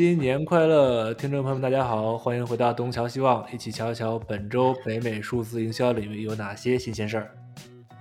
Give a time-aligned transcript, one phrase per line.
[0.00, 7.36] 新年快乐，听众朋友们，大家好，欢迎回到东瞧西望，一起瞧一瞧本周北美数字营销领域有哪些新鲜事儿。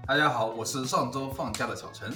[0.07, 2.09] 大家好，我是上周放假的小陈。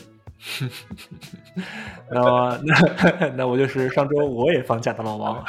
[2.10, 5.46] 那么，那 那我就是上周我也放假的老王。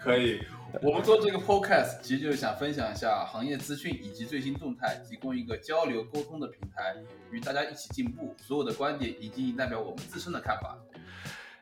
[0.00, 0.40] 可以，
[0.80, 6.94] 我们做这个 podcast 其实就是想分享一下行业资讯以及最新动态，提供一个交流沟通的平台，
[7.32, 8.32] 与大家一起进步。
[8.38, 10.78] 所有的观点以及代表我们自身的看法。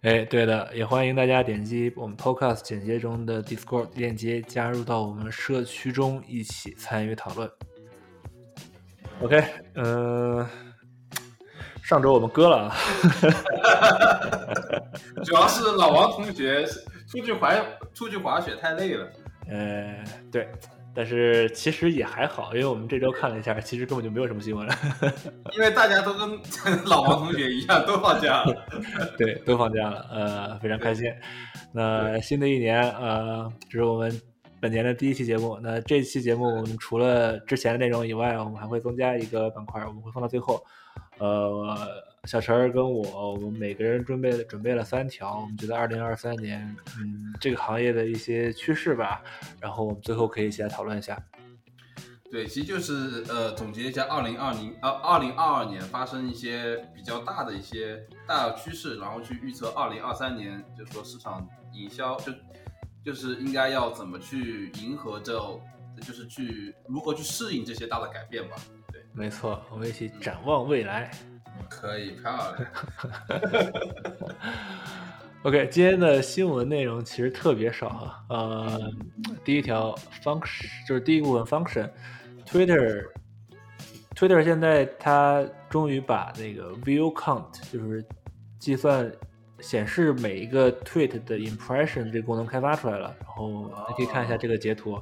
[0.04, 7.50] 哎，对的，也欢迎大家点击我们 podcast 简介中的 Discord 链接，加入到我们社区中，一起参与讨论。
[9.22, 9.42] OK，
[9.76, 10.46] 嗯，
[11.82, 12.76] 上周我们割了啊，
[15.24, 16.66] 主要是老王同学
[17.08, 17.54] 出去滑
[17.94, 19.10] 出去滑雪太累了。
[19.48, 20.46] 呃，对。
[20.94, 24.68] 但是其实也还好，因为我们这周看了一下，其实根本就没有什么新闻。
[25.56, 26.38] 因为大家都跟
[26.86, 28.66] 老王同学一样，都放假了。
[29.18, 31.12] 对，都放假了，呃，非常开心。
[31.72, 34.20] 那新的一年，呃，这是我们
[34.60, 35.58] 本年的第一期节目。
[35.62, 40.64] 那这期节目，我们除了之前的内容以外，我们还会增加一个板块，我们会放到最后。
[41.18, 41.76] 呃，
[42.26, 49.22] 小陈儿跟我，我们每个人准备了准备了三条，我们觉得二零二三年，嗯，这个行业的一些趋势吧，
[49.60, 51.22] 然后我们最后可以一起来讨论一下。
[52.30, 62.32] 对，其实就是呃，总结一下二零二零呃二零二二年发生一些比较大的一些大趋势，然后去预测二零二三年，就是说市场营销就
[63.04, 65.38] 就是应该要怎么去迎合这，
[66.00, 68.56] 就是去如何去适应这些大的改变吧。
[68.90, 71.10] 对没错，我们一起展望未来。
[71.68, 72.54] 可以，漂亮。
[75.42, 78.24] OK，今天的新闻内容其实特别少哈。
[78.30, 78.90] 呃，
[79.44, 88.02] 第一条 function 就是第一部分 function，Twitter，Twitter 现在它终于把那个 view count，就是
[88.58, 89.12] 计算
[89.60, 93.14] 显示每一个 tweet 的 impression 这个功能开发出来了。
[93.20, 94.98] 然后你可以看一下这个截图，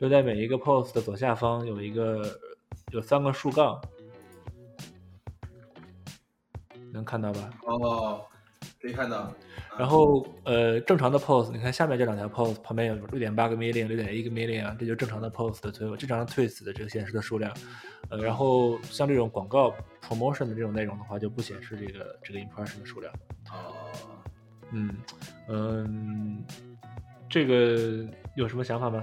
[0.00, 2.40] 就在每一个 post 的左下方有一个。
[2.90, 3.80] 有三个竖杠，
[6.94, 7.50] 能看到吧？
[7.66, 8.24] 哦，
[8.80, 9.30] 可以看到。
[9.76, 17.52] 然后呃，正常的 post，你看下面这两条 post 旁边有六点八个 million、六点一个 million 啊，这就是正常的 post 的推，正常的 tweets 的这个显示的数量。
[18.10, 19.74] 呃，然后像这种广告
[20.06, 23.12] promotion 的这种内容的话，就不显示这个这个 impression 的数量。
[23.50, 23.74] 哦，
[24.70, 24.96] 嗯
[25.48, 26.44] 嗯，
[27.28, 28.06] 这个
[28.36, 29.02] 有什么想法吗？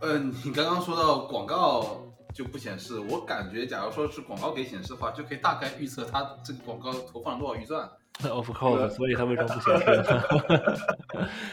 [0.00, 2.02] 嗯，你刚刚说到广告
[2.38, 7.90] 就不显示，我感觉假如说是广告给显示的话，就可以大概预测它这个广告投放了多少预算。
[8.22, 9.84] Of course，所以它为什么不显示？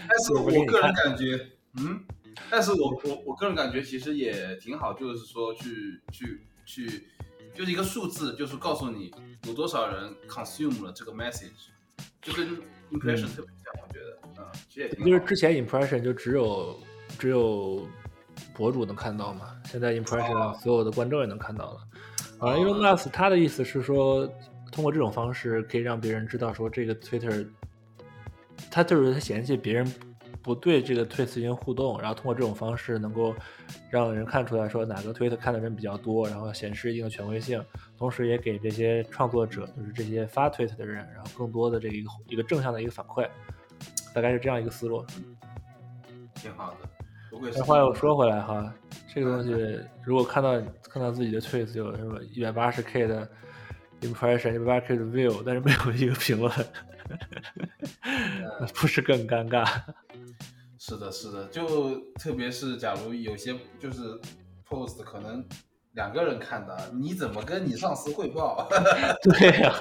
[0.08, 1.40] 但是我个人感觉，
[1.80, 2.04] 嗯，
[2.52, 7.08] 但是我我我个人感觉其实也挺好，就是说去去去，
[7.56, 9.12] 就是一个数字，就是告诉你
[9.48, 11.70] 有多少人 consume 了这个 message，
[12.22, 12.48] 就跟
[12.92, 16.80] impression 特别像，我觉得，嗯，其实也挺就是之前 impression 就只有
[17.18, 17.88] 只有。
[18.54, 19.56] 博主能看到吗？
[19.66, 21.80] 现在 impression 所有的观众也能看到了。
[22.40, 24.28] 啊，Elon Musk 他的意思是说，
[24.72, 27.48] 通过这种方式可以让别人知道说这个 Twitter，
[28.70, 29.94] 他就是他嫌弃别人
[30.42, 33.34] 不对这个 Tweet 进行互动，然后通过这种方式能够
[33.90, 37.64] 让人看出来说哪个 Twitter 看的人比较多，然后显示一定的权威性，
[37.98, 43.28] 同时也给这些创作者，就是这些发 Twitter 的人，然后更多的这一个一个正向的一个反馈，
[44.14, 45.06] 大概是这样一个思路。
[46.36, 46.95] 挺好的。
[47.42, 48.74] 那话又说回来哈，
[49.14, 50.60] 这个东西如果看到
[50.90, 53.30] 看到自己的 tweet 有什么一百八十 k 的
[54.02, 56.52] impression，一百八十 k 的 view，但是没有一个评论，
[58.76, 59.66] 不是更尴尬？
[60.80, 64.20] 是的，是的，就特别是假如有些就是
[64.68, 65.46] post 可能。
[65.96, 68.68] 两个人看的，你怎么跟你上司汇报？
[69.24, 69.74] 对呀，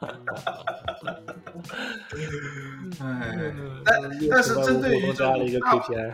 [3.00, 3.52] 哎，
[3.84, 6.12] 但但是针对于加了一个 KPI，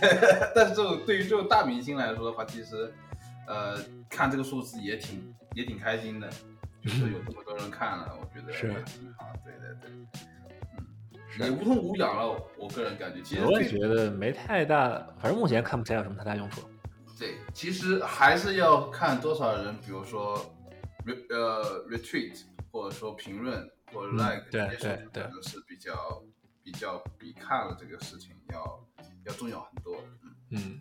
[0.54, 2.90] 但是这种对于这种大明星来说的话，其实
[3.46, 3.76] 呃
[4.08, 6.28] 看这个数字也挺也挺开心的，
[6.82, 9.90] 就是有这么多人看了，我觉得是挺好，对对对，
[11.38, 16.62] 嗯，也无痛无痒了，我个人感觉，其实我也觉得没太大，反正目前看不起来有什么太大用处。
[17.18, 20.36] 对，其实还是要看多少人，比如说
[21.04, 26.22] ，re 呃 retweet，或者说评论或者 like，对对对，是比较
[26.62, 28.86] 比较比看了这个事情要
[29.26, 29.96] 要重要很多。
[30.50, 30.80] 嗯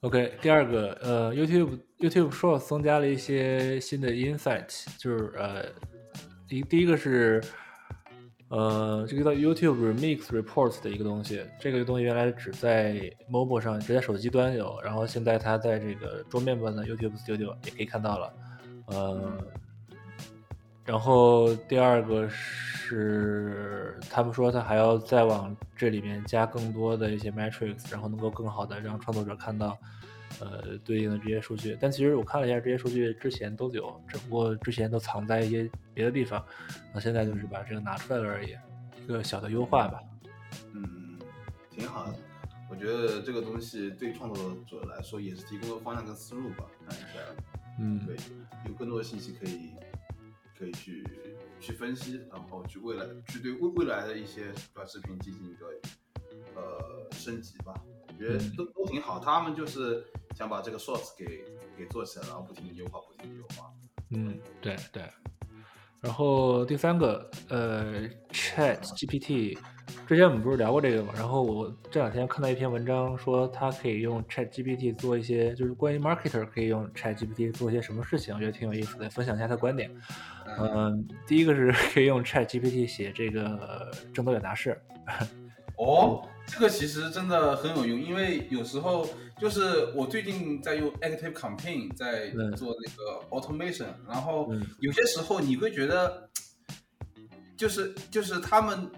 [0.00, 5.66] ，OK，第二个，呃，YouTube YouTube Shorts 增加了一些新的 insight，就是呃，
[6.46, 7.42] 第第一个是。
[8.50, 18.32] 呃，这个叫 YouTube Remix Reports 的一个东西，这个东西原来只在 mobile 上，只在手机端有，然后现在它在这个桌面版的 YouTube Studio 也可以看到了。
[18.86, 19.38] 呃，
[20.84, 23.96] 然后第二个是。
[24.10, 29.78] 他们说他还要再往这里面加更多的一些 metrics，然后能够更好的让创作者看到
[30.40, 31.76] 呃对应的这些数据。
[31.80, 36.44] 但其实我看了一下这些数据之前都有，只不过之前都藏在一些别的地方，
[36.92, 38.56] 那现在就是把这个拿出来了而已，
[39.02, 40.00] 一个小的优化吧。
[40.74, 41.18] 嗯，
[41.70, 42.14] 挺好的。
[42.70, 46.64] 我觉得这个东西对创作者来说也是提供了方向跟思路吧。
[46.88, 47.18] 看一下，
[47.80, 48.16] 嗯，对，
[48.68, 49.70] 有更多的信息可以
[50.56, 51.04] 可以去
[51.58, 55.66] 去分析，然后去未来去对未未来的一些短视频进行一个
[56.54, 57.74] 呃升级吧。
[58.20, 60.04] 我觉得都都挺好，他们就是
[60.36, 61.42] 想把这个 Shorts 给
[61.76, 63.70] 给做起来，然后不停的优化，不停的优化。
[64.10, 65.02] 嗯，对对。
[66.00, 69.58] 然后第三个，呃，Chat GPT。
[70.06, 71.12] 之前我们不是聊过这个嘛？
[71.14, 79.90] 然后我这两天看到一篇文章，说它可以用 Chat GPT 做一些，就是关于 marketer 可以用 Chat GPT 做一些什么事情，我觉得挺有意思的，分享一下他观点。
[80.58, 84.80] 嗯，第一个是 可以用 Chat GPT 写这个正作表达式。
[85.76, 89.08] 哦，这个其实真的很有用，因为有时候
[89.38, 96.28] 就是我最近在用 Active Campaign 在做那个 automation，然后有些时候你会觉得，
[97.56, 98.90] 就是就是他们。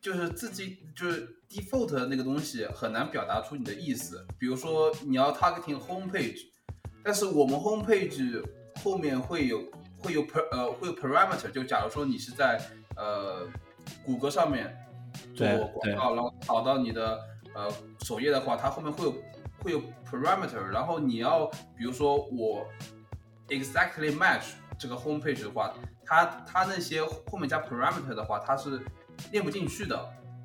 [0.00, 6.38] 就是自己就是 default 那个东西很难表达出你的意思，比如说你要 targeting home page，
[7.02, 8.42] 但是我们 home page
[8.76, 9.60] 后面会有
[9.98, 12.60] 会有 per 呃会有 parameter，就假如说你是在
[12.96, 13.46] 呃
[14.04, 14.74] 谷歌上面
[15.34, 17.18] 做广告，然后跑到你的
[17.54, 17.68] 呃
[18.04, 19.14] 首页的话，它后面会有
[19.62, 22.66] 会有 parameter，然后你要比如说我
[23.48, 25.72] exactly match 这个 home page 的话，
[26.04, 28.80] 它它那些后面加 parameter 的话，它是。
[29.32, 29.96] 练不进去的，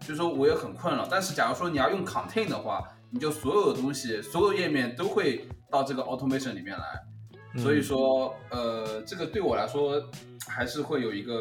[0.02, 1.08] 所以说我也很困扰。
[1.08, 2.82] 但是假如说你要用 contain 的话，
[3.12, 7.62] 你就所有的东西，所有页面都会到这个 automation 里面来。
[7.62, 10.02] 所以说，呃，这个对我来说
[10.48, 11.40] 还是会有一个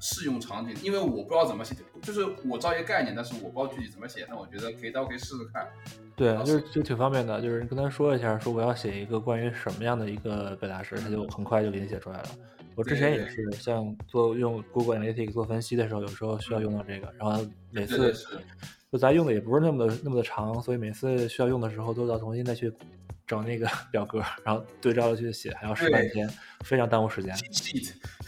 [0.00, 4.26] 适适用场景，因为我不知道怎么写，就是我知道一个概念，但是我不知道具体怎么写。
[4.28, 5.66] 那我觉得可以，大家可以试试看。
[6.16, 12.28] 对，就是就挺方便的，就是跟他说一下，说我要写一个关于什么样的一个表达式，他就很快就给你写出来了。
[12.74, 18.12] 我之前也是像做用 Google Analytics 做分析的时候，有时候需要用到这个，然后每次
[18.92, 22.72] 就咱用的也不是那么的那么的长，所以每次需要用的时候都要重新再去
[23.24, 26.28] 整那个 表格，然后对照着去写，还要试半天，
[26.64, 27.32] 非常耽误时间。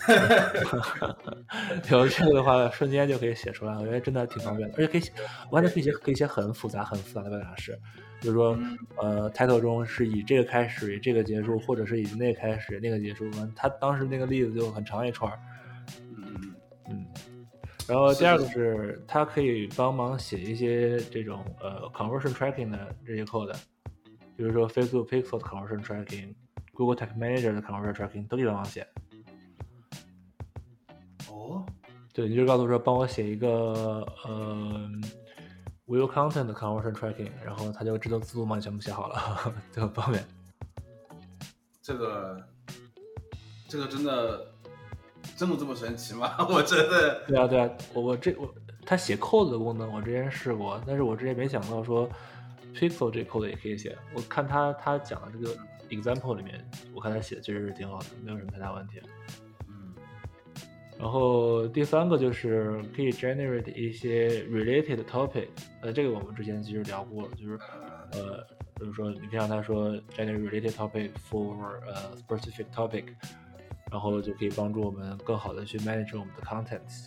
[1.91, 5.11] 有这个的话，瞬间就可以写出来，我觉得真的挺方便的，而且可以写，
[5.51, 7.77] 完全可以写可以写很复杂很复杂的表达式。
[8.21, 8.57] 比如说，
[8.99, 13.29] 呃，title 中是以这个开始，以这个结束，或者是以那个开始，那个结束。
[13.57, 15.33] 他当时那个例子就很长一串。
[17.89, 23.55] 然后第二个是，它可以帮忙写一些这种呃 conversion tracking 的这些 code，
[24.37, 28.87] 比如说 Facebook Pixel 的 conversion tracking，Google Tag Manager 的 conversion tracking 都可以帮忙写。
[31.29, 31.67] 哦。
[32.13, 34.91] 对，你就告诉说，帮我写一个呃。
[35.89, 40.25] Will content 的 conversion tracking，然后它就自动自动帮你全部写好了，就很方便。
[41.83, 42.49] 这个，
[43.69, 44.47] 这个真的
[45.43, 46.37] 这么这么神奇吗？
[46.49, 47.25] 我真的。
[47.27, 48.55] 对啊对啊，我我这我
[48.87, 52.09] 它写 code 的功能我之前试过，但是我之前没想到说
[52.73, 53.99] pixel 这 code 也可以写。
[54.15, 55.57] 我看他他讲的这个
[55.91, 59.01] example 里面，我看他写的确实是挺好的，没有什么太大问题。
[59.69, 59.93] 嗯
[60.97, 65.49] 然后第三个就是可以 generate 一些 related topic，
[65.81, 67.59] 呃，这个我们之前其实聊过了，就是
[68.13, 68.47] 呃，
[68.79, 71.57] 就是说你可以让他说 generate related topic for
[71.89, 73.05] 呃 specific topic，
[73.93, 77.05] 然后就可以帮助我们更好的去 manage 我们的 contents，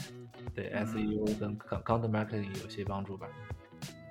[0.53, 3.27] 对 SEO 跟 content marketing 有些帮助吧。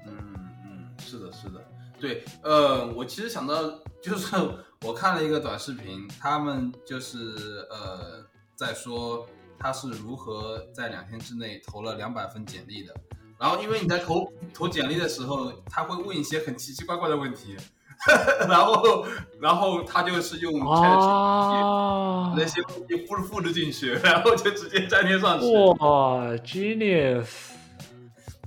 [0.07, 0.35] 嗯
[0.67, 1.65] 嗯，是的，是的，
[2.01, 3.63] 对，呃，我其实想到
[4.03, 4.37] 就是
[4.83, 8.27] 我看了一个短视频，他们就是呃
[8.57, 9.27] 在说。
[9.57, 12.95] 他是如何在两天之内投了两百份简历的？
[13.39, 17.57] 然后，因为你在投投简历的时候，他会问一些很奇奇怪怪的问题，
[18.49, 19.07] 然后，
[19.41, 25.47] 然后他就是用 ChatGPT 那些问题复复制进去，然后就直接粘贴上去。
[25.57, 27.27] 哇，genius！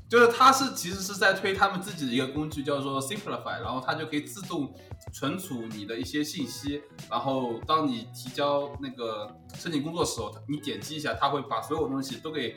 [0.09, 4.73] 就是他是其实是在推他们自己的一个工具，叫做 Simplify，然后它就可以自动
[5.11, 12.55] 存储你的一些信息，然后当你提交那个申请工作的时候，你点击一下，它会把所有东西都给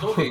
[0.00, 0.30] 都给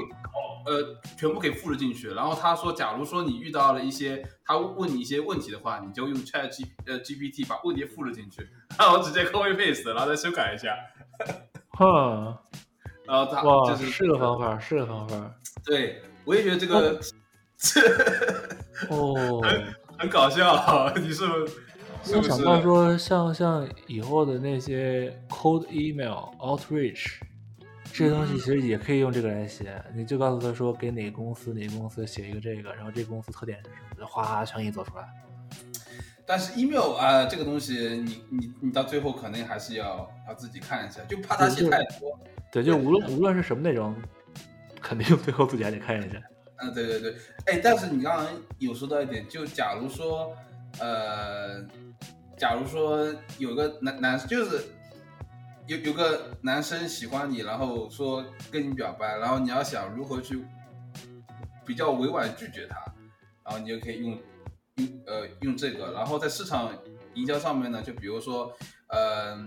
[0.66, 2.10] 呃全部给复制进去。
[2.10, 8.48] 然后他说，假如说你遇到了一些他问你一些问题的话，你就用 Chat G 呃 GPT 把问题复制进去，
[8.78, 10.76] 然后直接 copy paste，然后再修改一下。
[11.70, 12.42] 哈，
[13.06, 15.32] 然后他哇，是个方法，是个方法，
[15.66, 16.02] 对。
[16.26, 17.00] 我也觉得这个
[17.56, 17.80] 这，
[18.92, 19.42] 哦，
[19.98, 20.94] 很搞笑。
[20.98, 21.48] 你是不
[22.04, 22.18] 是？
[22.18, 27.22] 我想到说，像像以后的那些 cold email outreach
[27.98, 33.63] 这个东西其实也可以用这个来写，你就告诉他说给哪个公司哪个公司写一个这个，然后这个公司特点是
[33.96, 35.08] 什么，哗全给你做出来。
[36.24, 42.20] 但是 email 啊，这个东西你你你到最后肯定还是要要自己看一下，就怕他写太多。
[42.51, 43.96] 对，就无论无论是什么内容，
[44.80, 46.22] 肯定最后自己还得看一下。
[46.58, 48.27] 嗯，对对对，哎，但是你刚刚
[48.60, 50.36] 有说到一点，就假如说，
[50.80, 51.66] 呃，
[52.38, 54.66] 假如说有个男男就是
[55.68, 60.44] 有有个男生喜欢你，然后说跟你表白，然后你要想如何去
[61.66, 62.76] 比较委婉拒绝他，
[63.44, 64.20] 然后你就可以用
[64.76, 66.76] 用呃用这个，然后在市场
[67.14, 68.52] 营销上面呢，就比如说，
[68.88, 69.46] 呃。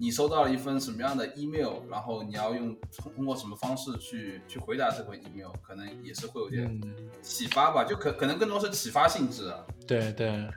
[0.00, 6.80] 你收到了一份什么样的 email，然后你要用通通过什么方式去去回答这份 email，可能也是会有点
[7.22, 9.64] 启发吧，就可可能更多是启发性质啊。
[9.86, 10.48] 对对，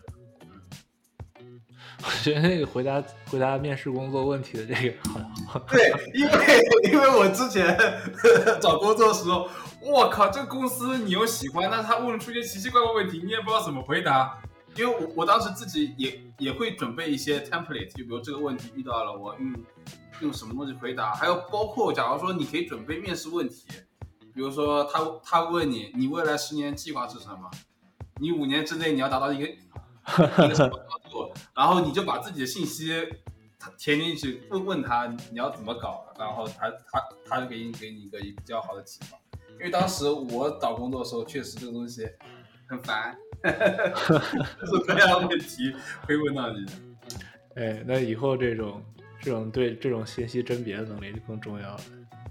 [2.04, 4.96] 我觉得那个回答回答面试工作问题的这个
[5.48, 6.32] 好，对，因为
[6.92, 7.78] 因为我之前
[8.60, 9.48] 找工作的时候，
[9.82, 14.38] 我靠，这个公司你又喜欢，但是他问出些奇奇怪怪问题，你也不知道怎么回答。
[14.78, 19.54] 因为我我当时自己也也会准备一些 template，就比如这个问题遇到了，我用
[20.22, 23.66] 用什么东西回答，还有包括假如说你可以准备面试问题，
[24.34, 27.52] 比如说他他问你你未来十年计划是什么，
[28.22, 29.52] 你五年之内你要达到一个
[30.08, 32.92] 一个什么高度，然后你就把自己的信息
[33.78, 39.18] 填进去问问他你要怎么搞，然后他他他就给你给你一个比较好的启发。
[39.60, 42.08] 因为当时我找工作的时候确实这个东西
[42.68, 43.16] 很烦。
[43.44, 45.74] 各种各样的问题
[46.08, 46.66] 会问到你。
[47.56, 48.84] 哎，那以后这种
[49.20, 51.82] 这种对这种信息甄别的能力就更重要了。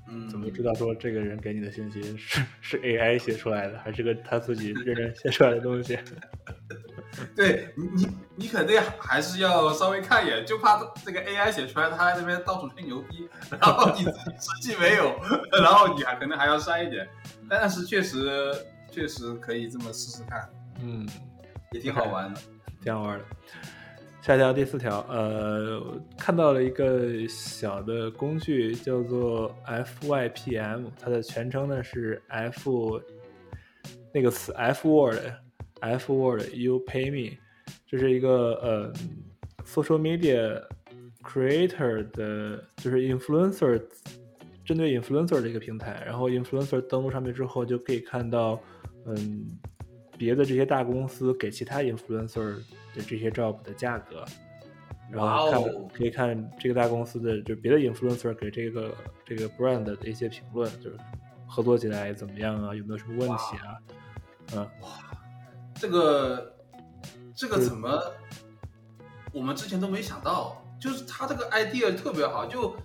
[0.09, 5.97] 嗯，怎么知道说这个人给你的信息是是 AI 写出来的，还是个他自己认真写出来的东西？
[7.35, 15.14] 对你，你你肯定还是要稍微看一眼，就怕这个 AI 写出来，他在那边到处吹牛逼，然后你实际没有，
[15.61, 17.09] 然后你还可能还要删一点。
[17.49, 18.52] 但是确实
[18.90, 20.49] 确实可以这么试试看。
[20.83, 21.07] 嗯，
[21.73, 22.40] 也挺好玩的，
[22.83, 23.25] 挺好玩的。
[24.23, 25.83] 下一条第四条，呃，
[26.19, 33.00] 看到了一个小的工具，叫做 FYPM，它的全称呢是 F
[34.12, 35.11] 那个词 F
[35.81, 37.37] word，F word，You pay me，
[37.87, 38.93] 这是一个呃
[39.65, 40.63] ，social media
[41.23, 43.83] creator 的，就是 influencer，
[44.65, 46.03] 针对 influencer 的一个平台。
[46.05, 48.61] 然后 influencer 登录上面之后，就可以看到，
[49.07, 49.59] 嗯。
[50.19, 52.57] 别的这些大公司给其他 influencer
[52.95, 54.23] 的这些 job 的价格，
[55.11, 58.95] 然后看可以看这个大公司的就别的 influencer 给这个
[59.25, 60.97] 这个 brand 的一些评论，就是
[61.47, 63.81] 合作起来怎么样啊，有没有什么问题啊？
[64.53, 64.91] 嗯，哇，
[65.81, 66.55] 这个
[67.35, 67.99] 这个怎么
[69.33, 70.63] 我们之前都没想到？
[70.79, 72.77] 就是他这个 idea 特别好，就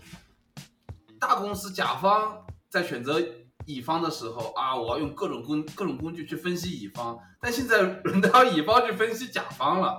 [1.19, 3.21] 大公司甲方在选择。
[3.67, 9.97] 乙方的时候啊，我要用各种工各种工具去分析乙方，但现在轮到乙方去分析甲方了。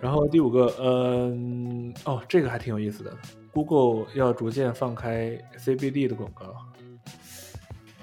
[0.00, 3.16] 然后第五个，嗯，哦，这个还挺有意思的
[3.52, 6.46] ，Google 要逐渐放开 CBD 的广告。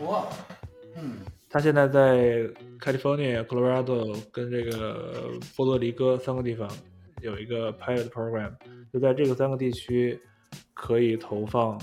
[0.06, 0.28] 哇，
[0.96, 1.20] 嗯。
[1.54, 2.48] 他现在在
[2.80, 6.66] California、Colorado 跟这个波多黎各三个地方
[7.22, 8.54] 有一个 pilot program，
[8.94, 10.18] 就在这个三个地区
[10.74, 11.78] 可以投放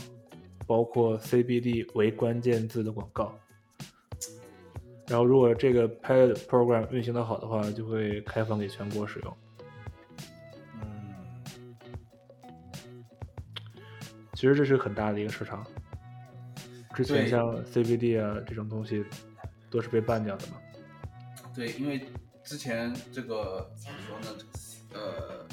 [0.66, 3.38] 包括 CBD 为关键字的广告。
[5.06, 9.36] 然后，如果这个 pilot program 运行的好的话，就会开放给全国使用。
[14.38, 15.66] 其实这是很大的一个市场。
[16.94, 19.04] 之前像 CBD 啊这种东西。
[19.70, 20.56] 都是被办掉的嘛？
[21.54, 22.02] 对，因为
[22.42, 24.38] 之前这个怎么说呢？
[24.94, 25.46] 呃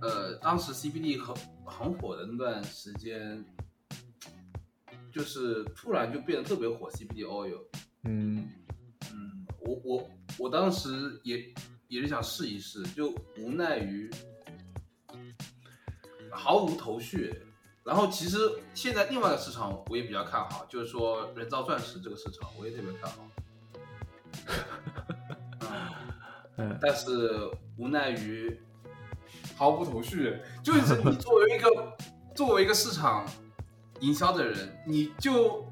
[0.00, 1.32] 呃，当时 CBD 很
[1.64, 3.44] 很火的那段时间，
[5.12, 7.62] 就是突然就变得特别火，CBD oil。
[8.02, 8.48] 嗯
[9.12, 11.54] 嗯，我我我当时也
[11.86, 14.10] 也是想试一试，就无奈于
[16.32, 17.32] 毫无头绪。
[17.88, 18.36] 然后其实
[18.74, 23.26] 现在另外一个市场我也比较看好，就是说人造钻石这个市场我也特别看好。
[26.58, 28.60] 嗯， 但是无奈于
[29.56, 31.96] 毫无头绪，就是你作为一个
[32.34, 33.26] 作为一个市场
[34.00, 35.66] 营销的人，你就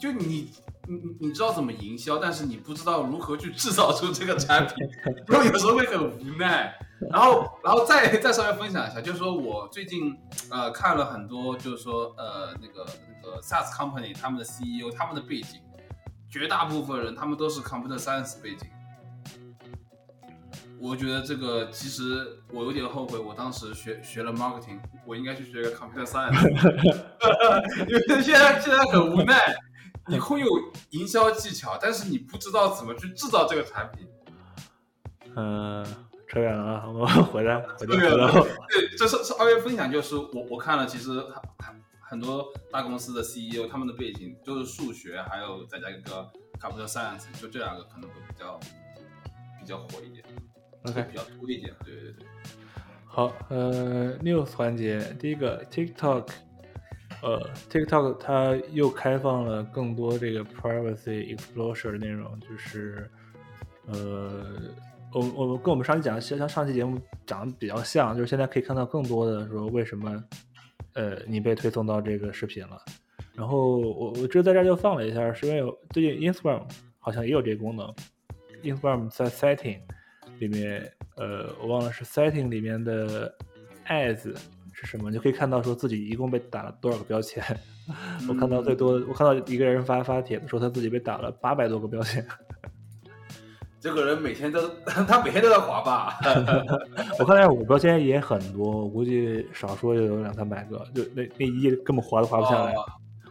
[0.00, 0.50] 就你
[0.88, 4.74] 你你你知道怎么营销，但是你不知道如何去制造出这个产品，
[5.26, 6.74] 然后有时候会很无奈。
[7.12, 10.16] 然后然后再再稍微分享一下，就是说我最近
[10.50, 12.84] 呃看了很多，就是说呃那个
[13.22, 15.60] 那个 SaaS company 他们的 CEO 他们的背景，
[16.28, 18.66] 绝大部分人他们都是 computer science 背景。
[20.80, 26.48] 我觉得这个其实我有点后悔，我当时学学了 marketing，我应该去学个 computer science，
[27.86, 29.36] 因为现在现在很无奈，
[30.08, 30.46] 你会有
[30.90, 34.08] 营销技巧，但是你不知道怎么去制造这个产品。
[35.36, 35.84] 嗯，
[36.26, 38.56] 扯远了啊，我们回来回对来回来。
[38.68, 48.58] 对，这是是二月分享，就是我我看了，其实很很很多大公司的 CEO 他们的背景就是数学，还有再加一个 computer science，就这两个可能会比较
[49.60, 50.24] 比较火一点。
[50.84, 52.26] OK，比较多一点，对对对。
[53.04, 56.28] 好，呃，news 环节，第一个 TikTok，
[57.22, 63.10] 呃，TikTok 它又开放了更多这个 privacy exposure 的内容，就是，
[63.86, 64.44] 呃，
[65.12, 70.24] 我我跟我们上期讲的，像上期节目讲的比较像，就是现在可以看到更多的说为什么，
[70.94, 72.80] 呃，你被推送到这个视频了。
[73.34, 76.62] 然后我我这在这儿就放了一下，是因为最近 Instagram
[76.98, 77.94] 好像也有这个功能
[78.62, 79.80] ，Instagram 在 setting。
[80.38, 83.34] 里面，呃，我忘了是 setting 里面的
[83.88, 84.32] as
[84.80, 87.42] 是什么，你就可以看到说自己一共被打了多少个标签。
[88.28, 92.24] 我看到最多，我看到一个人发发帖子说他自己被打了八百多个标签。
[93.80, 96.18] 这个人每天都， 他每天都在滑吧？
[97.18, 102.72] 我看来五标签也很多，我估计少说也有两三百个，就那那一页根本滑都滑不下来。
[102.74, 102.84] 哦、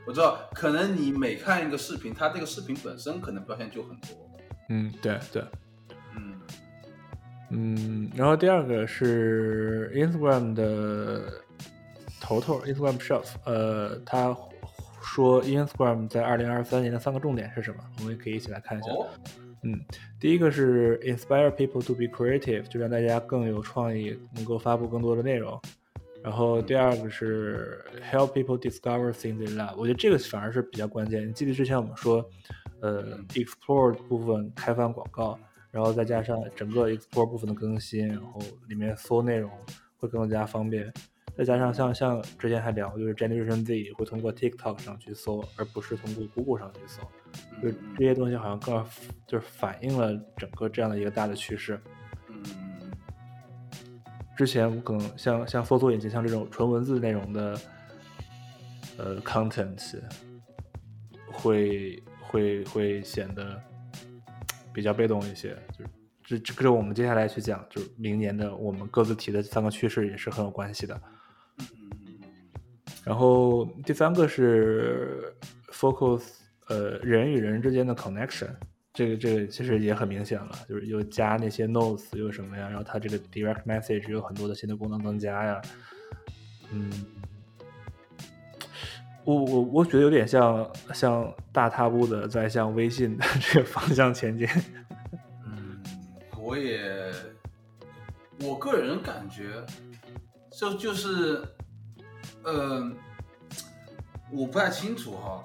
[0.06, 4.10] 我知道，可能你每看一个视频，它这个视频本身可能标签就很多。
[4.70, 5.42] 嗯，对对。
[7.50, 7.76] 嗯。
[7.76, 11.32] 嗯，然后第二个是 Instagram 的
[12.20, 14.36] 头头 Instagram Chef，呃，他
[15.02, 17.78] 说 Instagram 在二零二三年的三个重点是什么？
[18.00, 18.92] 我们也可以一起来看一下。
[18.92, 19.08] 哦、
[19.64, 19.80] 嗯，
[20.20, 25.60] 第一个是 inspire people to be creative，就让大家更有创意，能够发布更多的内容。
[26.22, 31.26] 然后第二个是 help people discover things they love，我觉得这个反而是比较关键。
[31.26, 32.30] 你记得之前我们说，
[32.82, 35.40] 呃，explore 部分开放广告。
[35.72, 39.52] 然后再加上整个 Explore 部分的更新，然后里面搜内容
[39.98, 40.92] 会更加方便。
[41.36, 47.02] 再加上像像之前还聊，就是 Generation Z 会通过 TikTok 上去搜，而不是通过 Google 上去搜。
[47.62, 48.84] 就这些东西好像更
[49.28, 51.80] 就是反映了整个这样的一个大的趋势。
[52.30, 52.42] 嗯。
[54.36, 57.60] 之前可能像像搜索引擎像这种纯文字内容的
[58.98, 60.00] 呃 content
[61.32, 63.62] 会会会显得。
[64.78, 65.90] 比较被动一些，就是
[66.24, 71.02] 这这跟我们接下来去讲，就是明年的我们各自提的三个趋势也是很有关系的。
[73.04, 75.34] 然后第三个是
[75.72, 76.22] focus
[76.68, 78.50] 呃人与人之间的 connection，
[78.94, 85.60] 这个这个其实也很明显了，就是又加那些 notes 又什么呀，然后它这个 direct message 有很多的新的功能增加呀，
[86.72, 86.92] 嗯。
[89.28, 94.48] 我我我觉得有点像像大踏步的在向微信的这个方向前进。
[95.46, 95.84] 嗯，
[96.38, 97.12] 我也
[98.40, 99.66] 我个人感觉，
[100.50, 101.44] 就就是，
[102.44, 102.90] 呃，
[104.32, 105.44] 我不太清楚哈，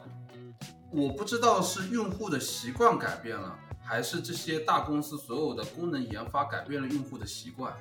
[0.92, 7.74] 我不知道是用户的习惯改变了，还是这些大公司所有的功能研发改变了用户的习惯。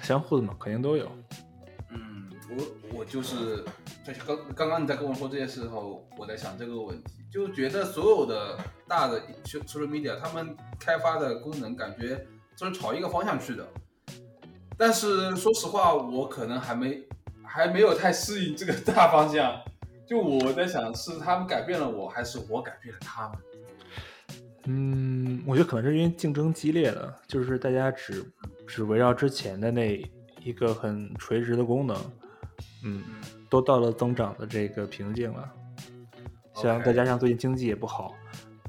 [0.00, 1.12] 相互的嘛，肯定都有。
[1.90, 3.62] 嗯，我我就是。
[4.02, 8.58] 就是刚刚刚你在跟我说这些时候，我在想这个问题，就觉得所有的
[8.88, 12.26] 大的 social media 他们开发的功能感觉
[12.58, 13.68] 都是朝一个方向去的，
[14.78, 17.02] 但是说实话，我可能还没
[17.44, 19.60] 还没有太适应这个大方向。
[20.06, 23.38] 就我在想，是他们改变了我，还是我改变了他们？
[24.64, 28.24] 嗯，我觉得可能是因为竞争激烈了，就是大家只
[28.66, 30.02] 只围绕之前的那
[30.42, 31.96] 一个很垂直的功能，
[32.82, 33.04] 嗯。
[33.50, 35.52] 都到了增长的这个瓶颈了，
[36.54, 38.14] 像再加上最近经济也不好，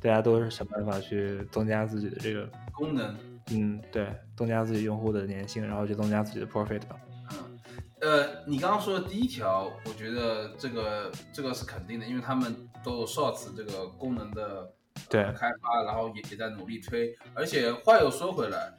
[0.01, 3.15] 大家都是想办法去增加自己的这个功能。
[3.51, 6.95] 嗯，对，增加自己用户的粘性，然后去增加自己的 profit 吧。
[7.31, 7.59] 嗯，
[8.01, 14.67] 呃，你刚刚说的第一条，我觉得这个这个是肯定的，因为他们都有 Shorts 这个功能的
[15.09, 17.15] 对开发，然后也也在努力推。
[17.35, 18.73] 而且话又说回来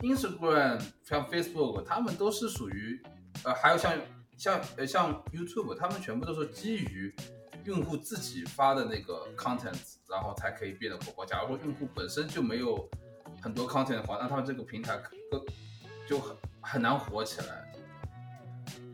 [0.00, 3.00] ，Instagram 像 Facebook，他们都是属于
[3.44, 3.92] 呃，还有像。
[4.36, 7.14] 像呃像 YouTube，他们全部都是基于
[7.64, 11.24] 用户自己发的那个 content，然后才可以变得火爆。
[11.24, 12.88] 假如说用户本身就没有
[13.40, 15.14] 很多 content 的话，那他们这个平台可
[16.06, 17.72] 就很很难火起来。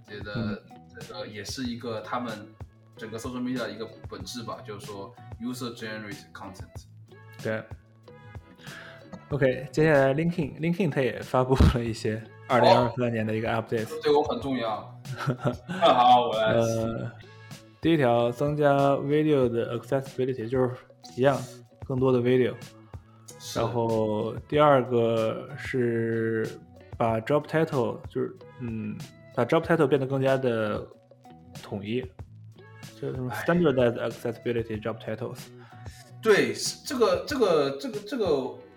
[0.06, 0.62] 觉得
[0.98, 2.52] 这个也是一个他们
[2.96, 6.86] 整个 social media 的一个本质吧，就是说 user generated content。
[7.42, 7.64] 对。
[9.30, 14.99] OK，接下来 LinkedIn，LinkedIn 它也发布了一些二零二三年的一个 update，对我很重要。
[15.80, 16.52] 好，我来。
[16.54, 17.10] 呃，
[17.80, 20.70] 第一条增加 video 的 accessibility，就是
[21.16, 21.38] 一样，
[21.86, 22.54] 更多的 video。
[23.56, 26.46] 然后第二个是
[26.98, 28.96] 把 job title，就是嗯，
[29.34, 30.86] 把 job title 变得更加的
[31.62, 32.02] 统一，
[33.00, 35.38] 就是什么 standardized accessibility job titles。
[36.22, 36.52] 对，
[36.84, 38.26] 这个这个这个这个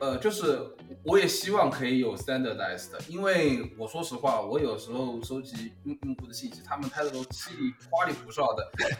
[0.04, 0.60] 呃，就是
[1.06, 8.70] 我也希望可以有 standardized，因为我说实话，我有时候收集用用户的信息，他们拍的都稀里花里胡哨的，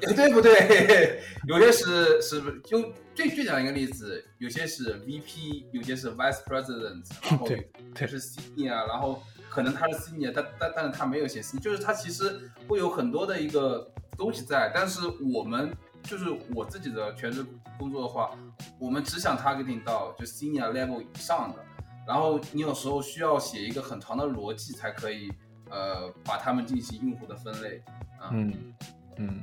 [0.00, 1.20] 对，对不对？
[1.46, 2.82] 有些是是就
[3.14, 7.48] 最最简单一个例子，有些是 VP，有些是 Vice President， 然后
[7.94, 15.72] 他是 Senior，然后可能他是 Senior，但但但是他没有写 Senior，就是他其实会有很多的一个东西在，但是我们。
[16.02, 17.44] 就是我自己的全职
[17.80, 18.36] 工作的话，
[18.78, 21.64] 我们只想 targeting 到就 senior level 以上的，
[22.06, 25.32] 然后你有时候需要写一个很长的逻辑才可以，
[25.70, 27.82] 呃，把他们进行用户的分类。
[28.30, 28.74] 嗯
[29.16, 29.42] 嗯，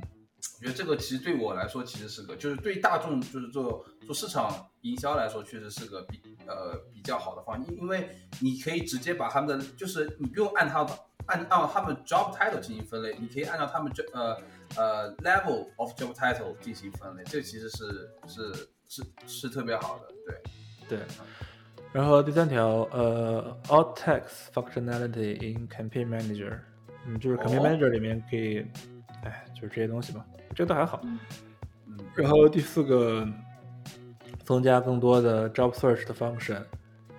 [0.60, 8.08] 我觉得这个其实对我来说其实是个，就是对大众就是做做市场营销来说，确实是个比呃比较好的方因因为
[8.40, 10.86] 你可以直接把他们的，就是你不用按他
[11.26, 14.40] 按按他们 job title 进行分类，你可以按照他们这呃。
[14.76, 20.14] 呃，level of job title 进行分类，这其实是是是是特别好的，
[20.88, 21.06] 对对。
[21.92, 26.58] 然后第三条，呃，all text functionality in campaign manager，
[27.06, 28.58] 嗯，就是 campaign manager 里面可以，
[29.24, 31.00] 哎，就是这些东西吧，这个倒还好。
[31.04, 31.18] 嗯。
[32.14, 33.26] 然后第四个，
[34.44, 36.62] 增加更多的 job search 的 function，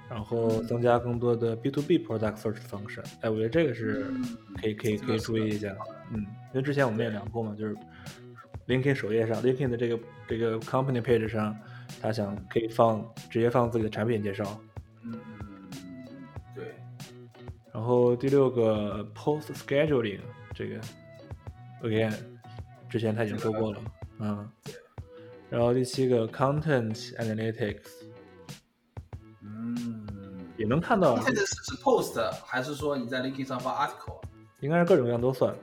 [0.08, 4.06] 然后增加更多的 B to B product search function，哎，我觉得这个是
[4.62, 5.76] 可以可以可以注意一下。
[6.12, 7.76] 嗯，因为之前我们也聊过嘛，就是
[8.68, 11.56] LinkedIn 首页上，LinkedIn 的这个这个 company page 上，
[12.02, 14.60] 他想可以放直接放自己的产品介绍。
[15.04, 15.20] 嗯
[16.56, 16.76] 对。
[17.72, 20.22] 然后第六个 post scheduling
[20.56, 20.80] 这个
[21.84, 22.16] ，again，
[22.90, 23.82] 之前他已经说过了，
[24.20, 24.50] 嗯。
[25.50, 27.82] 然后第七个 content analytics，
[29.42, 30.08] 嗯，
[30.58, 31.18] 也能看到。
[31.20, 34.20] 这个是 post 还是说你在 LinkedIn 上发 article？
[34.60, 35.56] 应该是各种各样都算。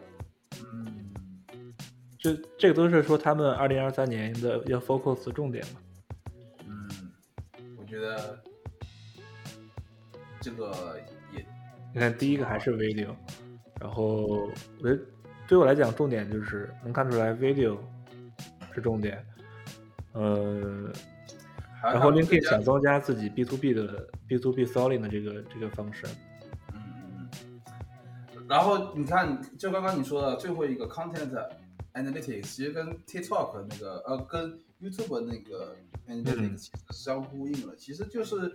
[2.27, 5.81] 这这个都是说他们二零二三年的要 focus 重点嘛？
[6.67, 6.91] 嗯，
[7.79, 8.37] 我觉得
[10.41, 10.99] 这个
[11.33, 11.47] 也，
[11.95, 13.15] 你看第一个还是 video，
[13.81, 14.99] 然后我觉得
[15.47, 17.79] 对我来讲重点就是能看出来 video
[18.75, 19.25] 是重点，
[20.13, 20.91] 呃，
[21.81, 26.09] 然后 LinkedIn 想增加自己 B to B 的 B to B selling 的这个这个方式。
[26.73, 27.29] 嗯，
[28.49, 31.31] 然后你看，就刚刚你说的最后一个 content。
[31.97, 35.75] Analytics 其实跟 TikTok 那个呃，跟 YouTube 那个
[36.07, 37.75] Analytics 其实是相互呼应了。
[37.75, 38.55] 其实就是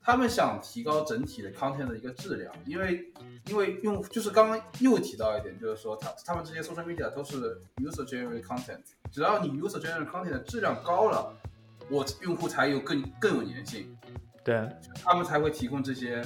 [0.00, 3.12] 他们想提高整体的 content 的一个质量，因为
[3.46, 11.36] 因为用就是刚刚又提到一点，就是说他他们这些 social media 都是 user generated content，只要你 user generated content 的质量高了，
[11.90, 13.94] 我用户才有更更有粘性，
[14.44, 14.68] 对，
[15.02, 16.24] 他们才会提供这些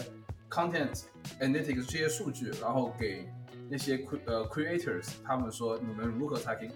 [0.50, 1.04] content
[1.40, 3.26] analytics 这些数据，然后给。
[3.68, 6.70] 那些 cre 呃 creators，他们说你们如何才可以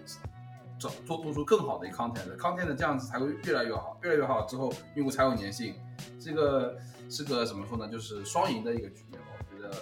[0.79, 5.75] 找做做出更好的 content，content 这样子才会越来越好，越来越好之后用户才有粘性，
[6.19, 6.77] 这个
[7.09, 7.87] 是个怎么说呢？
[7.87, 9.73] 就是双赢的一个局面，我觉得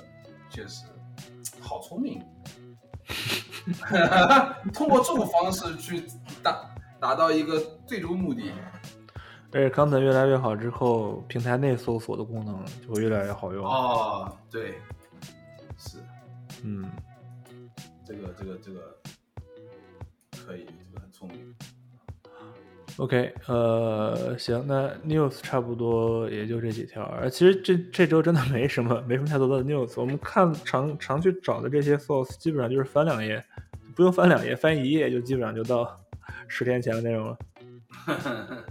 [0.49, 0.85] 确实
[1.59, 2.23] 好聪明，
[4.73, 6.05] 通过这种方式去
[6.41, 8.51] 达达到一个最终目的。
[9.51, 13.65] 而且 content 越来越好之后，平台内搜索的功能就会越来越好用。
[13.65, 14.94] 哦，对，是。
[16.67, 16.83] 嗯，
[18.03, 18.97] 这个这个这个
[20.47, 21.53] 可以，这个很聪明。
[22.97, 27.03] OK，呃，行，那 news 差不多也就这几条。
[27.03, 30.01] 而其实这这周真的没什么，没什么太多的 news。
[30.01, 33.45] 我们看常常去找的这些 source，基本上就是翻两页，
[33.95, 36.03] 不用翻两页，翻一页就基本上就到
[36.49, 37.37] 十天前的内容了。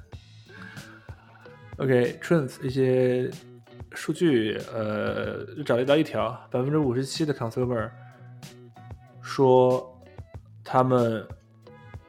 [1.79, 3.31] OK，trends 一些。
[3.95, 7.91] 数据，呃，找到一条，百分之五十七的 consumer
[9.23, 10.03] 说，
[10.63, 11.27] 他们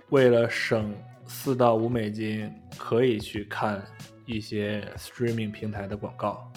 [0.10, 0.93] 为了省
[1.26, 3.84] 四到五美金，可以去看
[4.26, 6.52] 一些 streaming 平台的广告。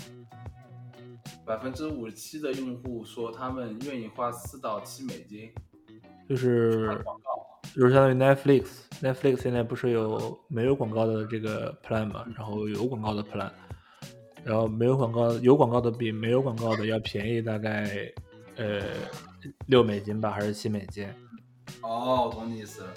[1.45, 5.51] 百分之五十七的用户说他们愿意花四到七美金
[6.29, 7.01] 就是。
[7.75, 13.51] 就是相当于 Netflix，Netflix 现在不是有没有广告的这个 plan 嘛，然后有广告的 plan，
[14.49, 18.11] 然后没有广告有广告的比没有广告的要便宜大概
[18.57, 18.81] 呃
[19.67, 21.07] 六美金吧，还是七美金？
[21.83, 22.89] 哦，我懂你意思了。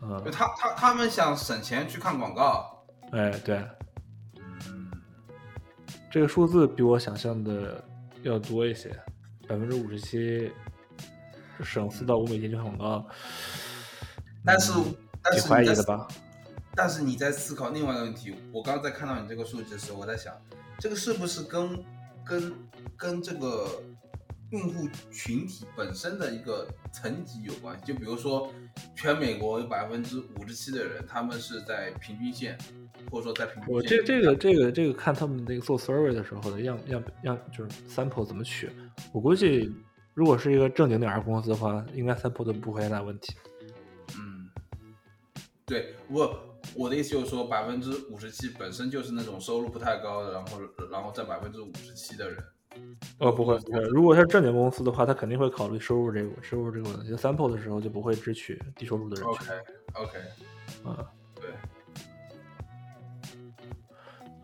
[0.00, 2.84] 嗯就，他他他们想省钱去看广告。
[3.10, 3.60] 哎，对，
[4.68, 4.92] 嗯，
[6.08, 7.84] 这个数字比我想象的
[8.22, 8.88] 要多一些，
[9.48, 10.52] 百分之五十七
[11.64, 13.04] 省四到五美金去看广告，
[14.44, 14.72] 但是
[15.20, 16.06] 但挺怀疑的吧？
[16.74, 20.34] 但是你在思考另外一个问题，我刚刚在看到你这个数据的时候，我在想，
[20.78, 21.84] 这个是不是跟
[22.24, 22.52] 跟
[22.96, 23.82] 跟这个
[24.50, 27.84] 用户群体本身的一个层级有关系？
[27.84, 28.50] 就比如说，
[28.94, 32.56] 全美国有百分之五十七的人，他们是在平均线，
[33.10, 33.74] 或者说在平均线。
[33.74, 38.70] 我这这个这个这个看他们那个做 survey 的时候的样样样就是 sample 怎么取，
[39.12, 39.70] 我估计
[40.14, 43.34] 如果是一个正经点儿的公司的话，应该 sample 都不会太大问题。
[44.16, 44.50] 嗯，
[45.66, 46.38] 对我
[46.74, 52.42] 我的意思就是说，百分之五十七本身就是那种收入不太高的，然后然后占百分之五十七的人。
[53.18, 57.12] 哦，不会不会，如果他是正经公司的话，他肯定会考虑收入这个收入这个问题。
[57.14, 59.54] sample 的时候就不会只取低收入的人群 OK
[59.94, 60.18] OK，
[60.84, 61.06] 啊。
[61.34, 61.50] 对，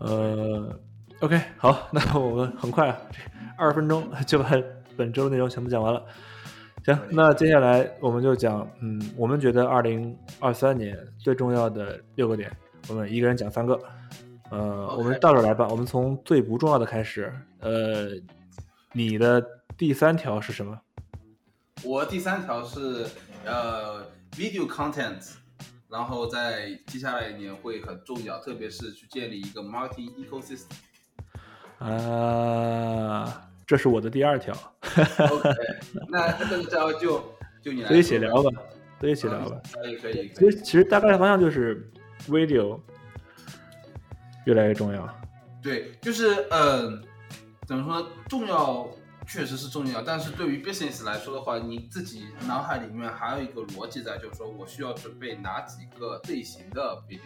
[0.00, 0.78] 呃
[1.20, 3.18] ，OK，好，那我们很快啊，这
[3.56, 4.50] 二十分钟就把
[4.94, 6.04] 本周的内容全部讲完了。
[6.94, 12.50] 行，那接下来我们就讲，嗯，我们觉得二零二三年最重要的六个点，
[12.88, 13.78] 我们一个人讲三个。
[14.50, 17.30] 呃我们倒着来吧，我们从最不重要的开始。
[17.60, 18.08] 呃，
[18.92, 19.46] 你的
[19.76, 20.80] 第三条是什么？
[21.84, 23.04] 我第三条是
[23.44, 25.34] 呃 video content，
[25.90, 30.72] 然后在接下来一年会很重要，特别是去建立一个 marketing ecosystem。
[31.78, 34.54] 啊，这是我的第二条
[35.18, 35.50] ，OK，
[36.08, 37.22] 那这个条就
[37.62, 38.50] 就你来说吧，所以一起聊吧，
[38.98, 39.60] 所以一起聊吧。
[39.74, 40.32] 可以可以。
[40.34, 41.86] 其实其实大概的方向就是
[42.26, 42.80] video
[44.46, 45.06] 越来越重要。
[45.62, 46.98] 对，就是呃，
[47.66, 48.06] 怎么说呢？
[48.26, 48.88] 重要
[49.26, 57.20] 确实是重要，但是对于 business 来说的话，你自己脑海里面还有一个逻辑在，就是说我需要准备哪几个类型的 video，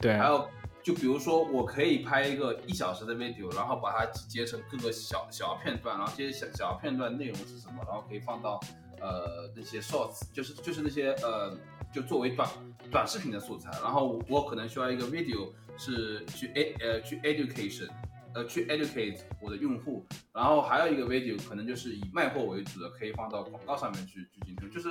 [0.00, 0.48] 对还有
[0.84, 8.60] 就比如说我可以拍一个一小时的 video，然后把它集结成各个小小片段，然后这些小小片段内容是什么，然后可以放到
[9.00, 11.56] 呃那些 shorts，就是就是那些呃
[11.90, 12.48] 就作为短
[12.90, 17.88] 短视频的素材，然后我可能需要一个 video 是去 a 呃去 education。
[18.36, 24.68] 呃，去 educate 我的用户，然后还有一个 video 可能就是以卖货为主的，可以放到广告上面去去进行。
[24.72, 24.88] 就是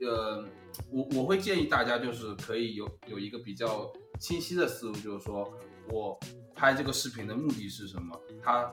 [0.00, 0.42] 呃，
[0.90, 5.52] 我我会建议大家就是可以有有一个比较清晰的思路，就是说
[5.90, 6.18] 我
[6.54, 8.72] 拍这个视频的目的是什么，它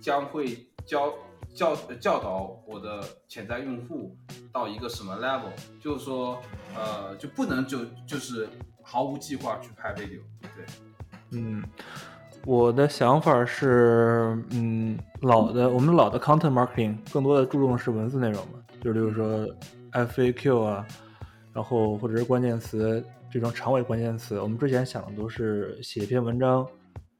[0.00, 1.12] 将会教
[1.54, 4.16] 教教导我的潜在用户
[4.52, 6.40] 到一个什么 level，就是说
[6.74, 8.48] 呃就不能就就是
[8.82, 10.64] 毫无计划去拍 video，对。
[11.30, 11.62] 嗯，
[12.46, 19.46] 我的想法是，嗯，老的我们老的 content marketing 更多的注重是文字内容嘛，就比如说
[19.92, 20.86] FAQ 啊，
[21.52, 26.66] 然后或者是关键词这种长尾关键词，我们之前想的都是写一篇文章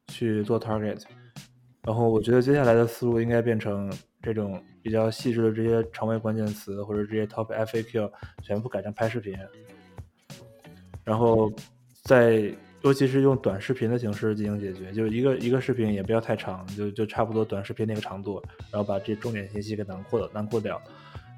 [0.07, 1.01] 去做 target，
[1.83, 3.91] 然后我觉得接下来的思路应该变成
[4.21, 9.37] 这种比较细致的这些长尾关键词或者这些 top FAQ 全部改成拍视频，
[11.03, 11.51] 然后
[12.03, 18.41] 在尤其是用短视频的形式进行解决，就是一个一个视频也不要太长，就就差不多短视频那个长度，
[18.71, 20.81] 然后把这重点信息给囊括了囊括掉。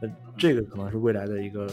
[0.01, 1.67] 呃，这个可能是未来的一个，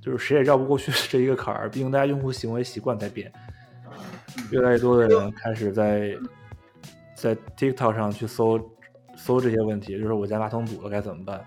[0.00, 1.68] 就是谁也绕不过去的这一个坎儿。
[1.68, 3.30] 毕竟大家用户行为习惯在变，
[4.50, 6.16] 越来越多的人开始在
[7.14, 8.58] 在 TikTok 上去搜
[9.16, 11.44] 搜这些问题，就是我家马桶堵了该怎么办，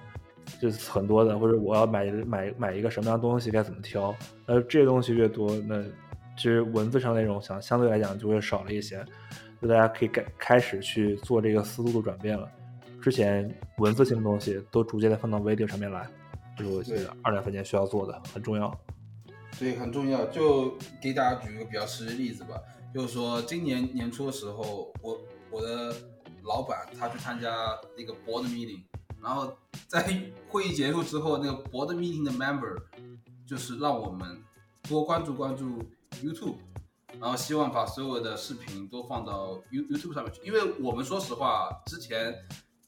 [0.59, 4.15] 就是很多的，或者我要买买买一个什么样的东西该怎么挑。
[4.45, 5.81] 呃，这些东西越多，那
[6.35, 9.03] 其实文字上内容相相对来讲就会少了一些，
[9.61, 12.47] 就大家可以改开始去做这个思路的转变了。
[13.01, 16.07] 之前文字性的东西都逐渐的放到 video 上面来，
[16.57, 18.71] 这是二两分钱需要做的，很重要。
[19.59, 20.25] 对，很重要。
[20.25, 22.59] 就给大家举一个比较实际的例子吧，
[22.93, 25.19] 就是说今年年初的时候，我
[25.51, 25.95] 我的
[26.43, 28.81] 老板他去参加那个 board meeting，
[29.21, 29.55] 然后
[29.87, 30.03] 在
[30.49, 32.75] 会议结束之后，那个 board meeting 的 member
[33.47, 34.43] 就是让我们
[34.89, 35.79] 多关注关注
[36.23, 36.57] YouTube，
[37.19, 42.35] 然后希望把所有的视频都放到 You YouTube 上面去，因为我们说实话，之前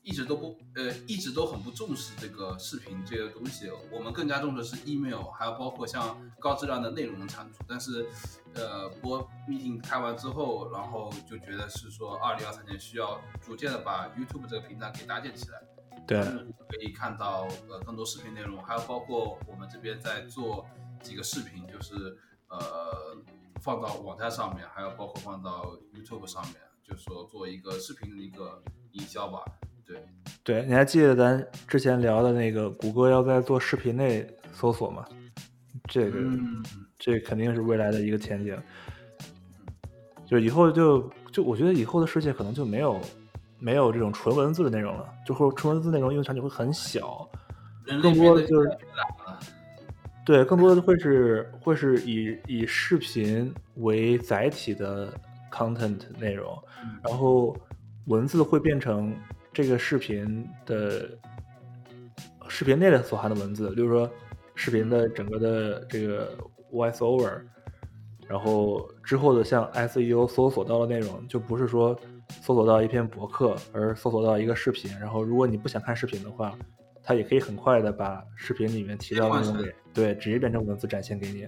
[0.05, 7.63] 一直都不呃一直都很不重视这个视频这些东西，我们更加重视是 email，还有包括像高质量的内容的产出。
[7.67, 8.07] 但是，
[8.53, 15.59] 呃，播 meeting 开完之后，然后就觉得是说，二零二三年需要逐渐的把 YouTube 这个平台给搭建起来。
[16.05, 20.63] 对，可以看到呃更多视频内容，还有包括我们这边在做
[21.01, 22.15] 几个视频，就是
[22.47, 23.17] 呃
[23.59, 29.43] 放到网站上面，还有包括放到 YouTube 上面，就是说做一个视频的一个营销吧。
[29.87, 29.97] 对，
[30.43, 35.05] 对，你还记得咱之前聊的那个谷歌要在做视频内搜索吗？
[35.87, 36.19] 这个，
[36.97, 38.57] 这肯定是未来的一个前景。
[40.25, 42.99] 就以后就就我觉得以后的世界可能就没有。
[43.57, 47.27] 没有这种纯文字的内容了，就或纯文字内容应用场景会很小，
[47.85, 48.69] 更多的就是
[50.25, 55.11] 对，更多的会是会是以以视频为载体的
[55.49, 56.61] content 内容，
[57.01, 57.55] 然后
[58.07, 59.15] 文字会变成
[59.55, 61.09] 这个视频的
[62.47, 64.07] 视频内的所含的文字，例如说
[64.53, 66.37] 视频的整个的这个
[66.71, 67.41] voice over，
[68.27, 71.97] 然后之后的像 SEO 搜索到的内容就不是说。
[72.41, 76.57] 搜索到一篇博客，而搜索到一个视频，然后如果你不想看视频的话，
[77.03, 81.47] 它也可以很快的把视频里面提到的内容给对，直接变成文字展现给你。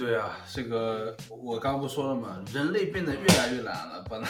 [0.00, 2.42] 对啊，这个我刚刚不说了吗？
[2.54, 4.02] 人类变得越来越懒了。
[4.08, 4.26] 本来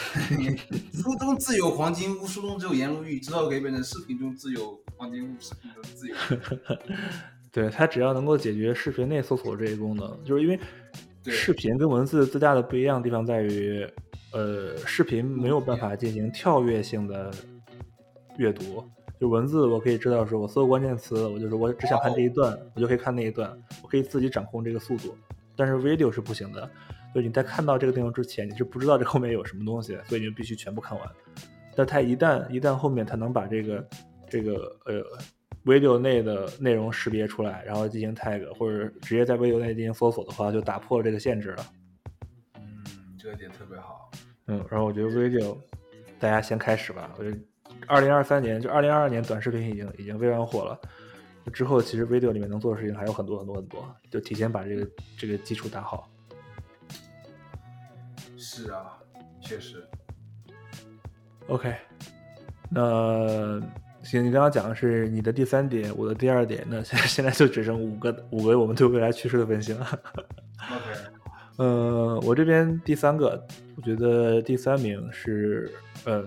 [0.91, 6.15] 书中自有黄金屋，书中只有颜如玉，之后可以变成视频中自有黄金屋，视频中自有。
[7.53, 10.59] 对，它只要能够解决视频内搜索这一功能，就是因为。
[11.27, 13.87] 视频跟文字最大的不一样的地方在于，
[14.33, 17.31] 呃，视频没有办法进行跳跃性的
[18.37, 18.83] 阅读，
[19.19, 25.15] 就文字我可以知道说，我搜关键词，我就是我只想看这一段，我就可以看那一段，我可以自己掌控这个速度。
[25.55, 26.69] 但是 video 是不行的，
[27.13, 31.09] 就你在看到这个内容之前，你是不知道这后面有什么东西，所以你就必须全部看完。
[31.75, 33.87] 但它一旦一旦后面它能把这个
[34.29, 35.03] 这个呃。
[35.63, 41.65] video 内的内容识别出来，然后进行 tag，或者直接在 video 内进行搜索的话，就打破了这个限制了。
[42.55, 42.83] 嗯，
[43.19, 44.09] 这个点特别好。
[44.47, 45.55] 嗯，然后我觉得 video，
[46.19, 47.13] 大家先开始吧。
[47.15, 47.37] 我觉得
[47.85, 50.81] 二零二三年就二零二二年短视频已经已经非常火了，
[51.51, 56.09] 之后其实 video 里面能做的事情还有很多很多很多，就提前把这个这个基础打好。
[58.37, 58.97] 是啊，
[59.41, 59.87] 确实。
[61.47, 61.75] OK，
[62.69, 63.61] 那。
[64.03, 69.87] 行，你刚刚讲的是你的第三点，我的第二点，那现现在就只剩五个五个我们对未来趋势的分析了。
[70.71, 70.85] OK，
[71.63, 73.39] 呃，我这边第三个，
[73.75, 75.71] 我觉得第三名是
[76.05, 76.25] 呃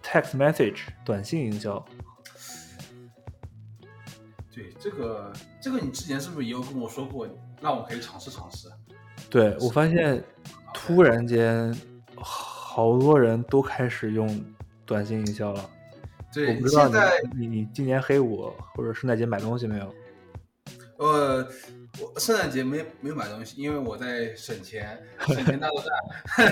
[0.00, 1.84] ，text message 短信营销。
[4.82, 7.28] 对，这个这个你之前是不是也有跟我说过，
[7.60, 8.68] 让我可以尝试尝试？
[9.30, 10.22] 对，我发现
[10.74, 11.74] 突然间
[12.16, 14.44] 好多人都开始用
[14.84, 15.70] 短信营销了。
[16.34, 19.94] 对，现在你你今年黑五或者圣诞节买东西没有？
[20.96, 21.46] 呃，
[22.00, 25.90] 我圣诞节没没有买东西，因为我在省钱，省钱大作战。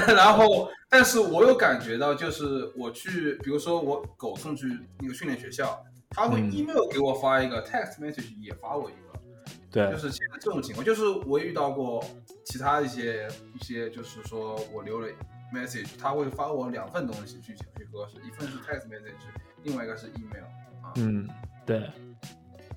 [0.14, 4.66] 然后，但是我有感觉到，就是我去，比如说我狗送去
[5.00, 9.00] 那个训练学校，他会 email 给我发一个 text message，也发我一个。
[9.70, 12.04] 对，就是现在这种情况，就是我遇到过
[12.44, 15.08] 其他一些一些，就是说我留了
[15.54, 19.14] message，他会发我两份东西去去核实，一份是 text message。
[19.62, 20.44] 另外一个是 email，
[20.96, 21.28] 嗯，
[21.64, 21.88] 对，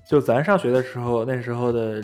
[0.06, 2.00] 就咱上学的时候，那时候的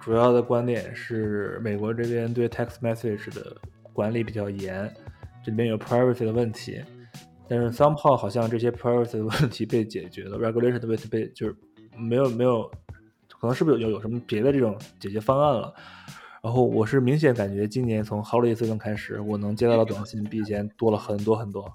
[0.00, 3.54] 主要的观点是，美国这边对 text message 的
[3.92, 4.90] 管理比较严，
[5.44, 6.82] 这里面有 privacy 的问题，
[7.50, 11.56] 但是 somehow 好像这些 privacy 的问题被解决了，regulation 的问题被就是
[11.98, 12.62] 没有没有，
[13.28, 15.74] 可能是不是有有什么别的这种解决方案了？
[16.40, 21.70] 然后我是明显感觉今年从 holiday season 开始，我能接到的短信比以前多了很多很多。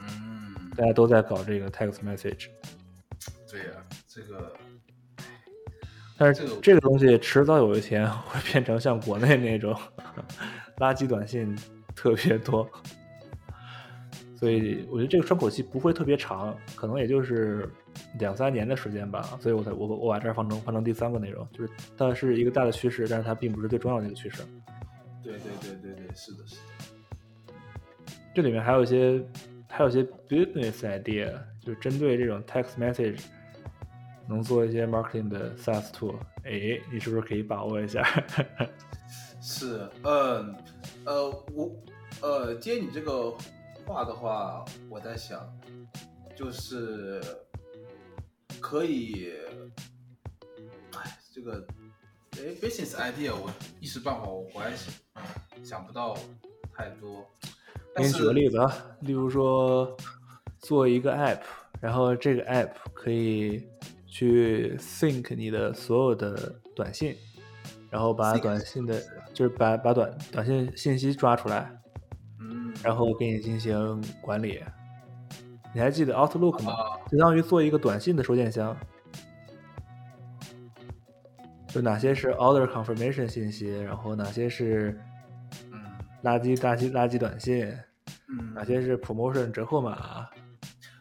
[0.00, 2.46] 嗯大家都在搞这个 text message，
[3.50, 3.66] 对呀，
[4.08, 4.50] 这个，
[6.16, 9.78] 但是这个东西迟早有一天会变成像国内那种
[10.80, 11.54] 垃圾短信
[11.94, 12.66] 特别多，
[14.42, 17.70] 所以我觉得这个窗口期不会特别长，可能也就是
[18.18, 19.22] 两三年的时间吧。
[19.40, 24.42] 所以我才我我把这儿放成放成第三个内容，就是它是一个大的趋势，但是它并不是最重要的一个趋势。
[25.22, 27.54] 对对对对对，是的，是的，
[28.34, 29.24] 这里面还有一些。
[29.74, 33.22] 还有一些 business idea，就是针对这种 text message，
[34.28, 36.14] 能做一些 marketing 的 SaaS tool，
[36.44, 38.02] 哎，你是不是可以把握一下？
[39.40, 40.54] 是，嗯，
[41.06, 41.70] 呃，我，
[42.20, 43.34] 呃，接你这个
[43.92, 45.46] 话的话，我在想，
[46.34, 47.20] 就是
[48.58, 49.32] 可以，
[50.96, 51.66] 哎，这个，
[52.32, 54.72] 哎，business idea，我一时半会儿我还
[55.62, 56.16] 想不到
[56.72, 57.22] 太多。
[57.94, 59.94] 给你举个例子啊，例如说
[60.58, 61.42] 做一个 app，
[61.80, 63.68] 然后这个 app 可以
[64.06, 67.14] 去 sync 你的所有的短信，
[67.90, 68.98] 然后把短信的，
[69.34, 71.81] 就是把把短短信信息抓出来，嗯，
[72.82, 74.62] 然后给你进行管理。
[75.74, 76.72] 你还记得 Outlook 吗？
[76.72, 78.76] 啊相当于做一个短信的收件箱，
[81.66, 85.00] 就哪些是 order confirmation 信息，然后哪些是
[85.70, 85.80] 嗯
[86.22, 87.66] 垃圾垃圾垃圾短信，
[88.28, 90.28] 嗯哪些是 promotion 折扣码。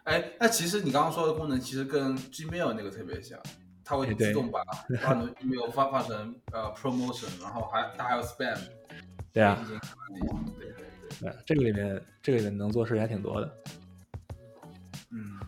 [0.06, 3.38] 哎，那其实你刚刚说的功能其实跟 Gmail 那个特别像，
[3.84, 4.62] 它会自动把
[5.04, 8.58] 把你的 email 发发成呃 promotion，然后还它还有 spam，
[9.32, 9.58] 对啊。
[10.58, 10.74] 对
[11.22, 13.58] 对这个里面这个里面能做事情还挺多的。
[15.12, 15.40] 嗯，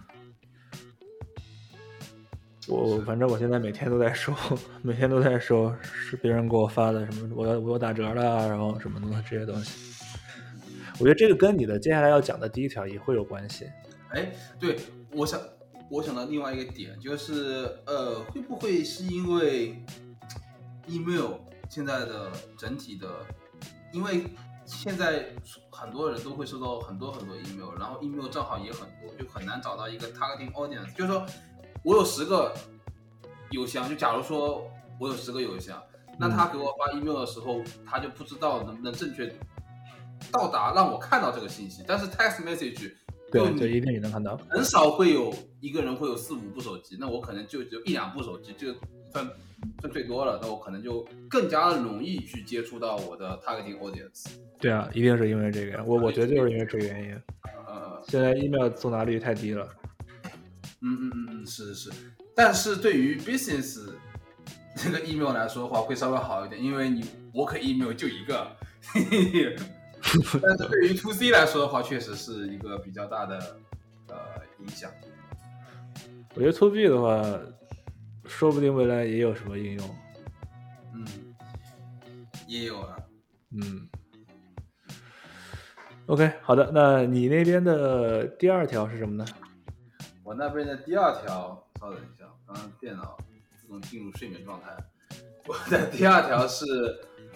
[2.67, 4.34] 我反正我现在每天都在收，
[4.84, 9.91] 每天都在收是别人给我发的什么我要我有打折了啊，然后什么东西这些东西。
[10.99, 13.67] 我觉得这个跟你的接下来要讲的第一条也会有关系。
[14.09, 14.78] 哎，对，
[15.11, 15.41] 我想
[15.89, 19.76] 我想到另外一个点就是呃，会不会是因为
[20.88, 21.32] email
[21.67, 23.07] 现在的整体的，
[23.91, 24.24] 因为
[24.66, 25.26] 现在
[25.70, 30.93] 很多人都会收到很多很多 email，然后 email 账号也很多，就很难找到一个 targeting audience。
[30.95, 31.26] 就是说
[31.84, 32.53] 我有十个
[33.51, 34.66] 邮箱，就假如说
[34.99, 35.82] 我有十个邮箱，
[36.18, 39.34] 那他给我发 email 的时候，他就不知道能不能正确
[40.32, 41.84] 到达让我看到这个信息。
[41.88, 42.91] 但是 text message
[43.32, 44.39] 就对，你就一定也能看到。
[44.49, 48.80] 很少会有一个人会有四五部手机，那我可能就只有一两部手机，这个
[49.11, 49.28] 算
[49.82, 50.39] 算最多了。
[50.41, 54.26] 那我可能就更加容易去接触到我的 targeting audience。
[54.59, 57.22] 对啊，一定是因为这个，我我觉得就是因为这个原因。
[57.68, 59.68] 呃，现在 email 送达率太低了。
[60.82, 61.97] 嗯嗯嗯嗯，是是是。
[62.36, 63.89] 但是对于 business
[64.76, 68.47] 这个 email 来说的话，会稍微好一点，因为你我可 email 就一个。
[70.41, 73.57] 但是对于 to C 来说的话，确实是一个比较大的
[74.09, 74.16] 呃
[74.59, 74.91] 影响。
[76.36, 77.22] 我觉得 to B 的话，
[78.26, 79.95] 说不定未来也有什么应用。
[80.93, 81.07] 嗯，
[82.47, 82.97] 也有啊。
[83.51, 83.88] 嗯。
[86.07, 89.26] OK，好的，那你那边的第二条是什么呢？
[90.21, 93.17] 我那边的第二条，稍等一下，刚刚电脑
[93.55, 94.76] 自动进入睡眠状态。
[95.45, 96.65] 我的第二条是，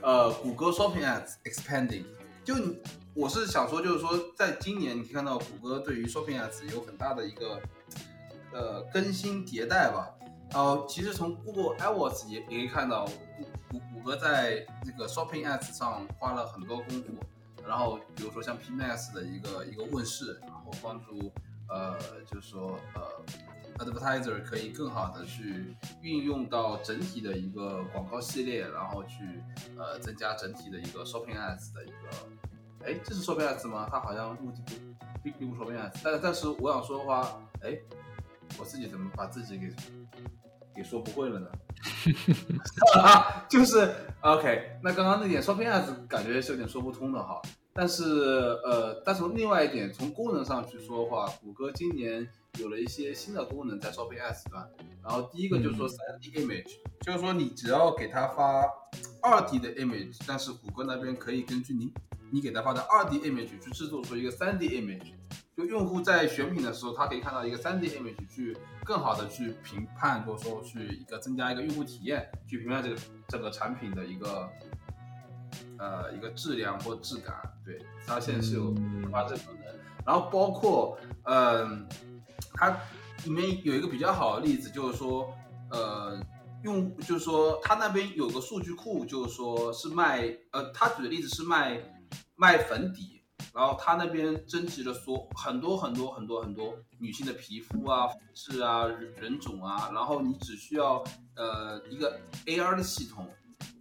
[0.02, 2.04] 呃，谷歌 Shopping Ads expanding。
[2.44, 2.78] 就你
[3.14, 7.62] 我是想说，就是说，在今年你可以看到谷歌对于 Shopping Ads 有很大的一个
[8.52, 10.17] 呃更新迭代吧。
[10.52, 17.14] 然后其实从 Google AdWords 也也可以看到，谷谷谷歌在这个 Shopping Ads 上花了很多功夫。
[17.68, 21.30] 然后比如说像 PMax 的一个一个问世，然后帮助
[21.68, 29.44] 呃，就是说呃，advertiser 可以更好的去运用到整体的一个广告系列，然后去
[29.78, 33.86] 呃增加整体的一个 shopping ads 的一个，哎，这是 shopping ads 吗？
[33.92, 34.74] 它好像目的不
[35.22, 37.78] 并并不 shopping ads，但但是我想说的话，哎，
[38.60, 39.74] 我自己怎么把自己给
[40.76, 41.50] 给说不会了呢？
[43.02, 44.80] 啊，就是 OK。
[44.84, 47.42] 那刚刚那点 shopping ads 感觉是有点说不通的哈。
[47.74, 48.04] 但是
[48.66, 52.28] 呃，但从另外一点，从功能上去说的话，谷歌今年
[52.60, 54.68] 有了一些新的功能在 shopping ads 端。
[55.04, 56.72] 然后第一个就是说 3D image，、
[57.02, 58.64] 就是说你只要给它发
[59.22, 61.94] 2D 的 image，但是谷歌那边可以根据你
[62.32, 65.14] 你给它发的 2D image 去制作出一个 3D image。
[65.58, 68.56] 就用户在选品的时候，他可以看到一个 3D image 去
[68.86, 72.96] 更好的去评判，或者说去一个增加一个用户体验，去评判这个
[73.28, 74.48] 这个产品的一个
[75.80, 77.36] 呃一个质量或质感。
[77.66, 78.72] 对，它现在是有
[79.12, 79.74] 发这个功能，
[80.06, 81.90] 然后包括嗯、
[82.54, 82.70] 它
[83.24, 85.34] 里面有一个比较好的例子，就是说
[85.72, 86.24] 呃
[86.62, 91.82] 用就是说它那边有个数据库，就是说是卖呃他举的例子是卖
[92.36, 93.17] 卖粉底。
[93.58, 98.86] 然后他那边征集了所很多很多很多很多女性的皮肤啊、肤质啊、
[99.20, 101.04] 人种啊，然后你只需要
[101.36, 103.28] 呃一个 AR 的系统，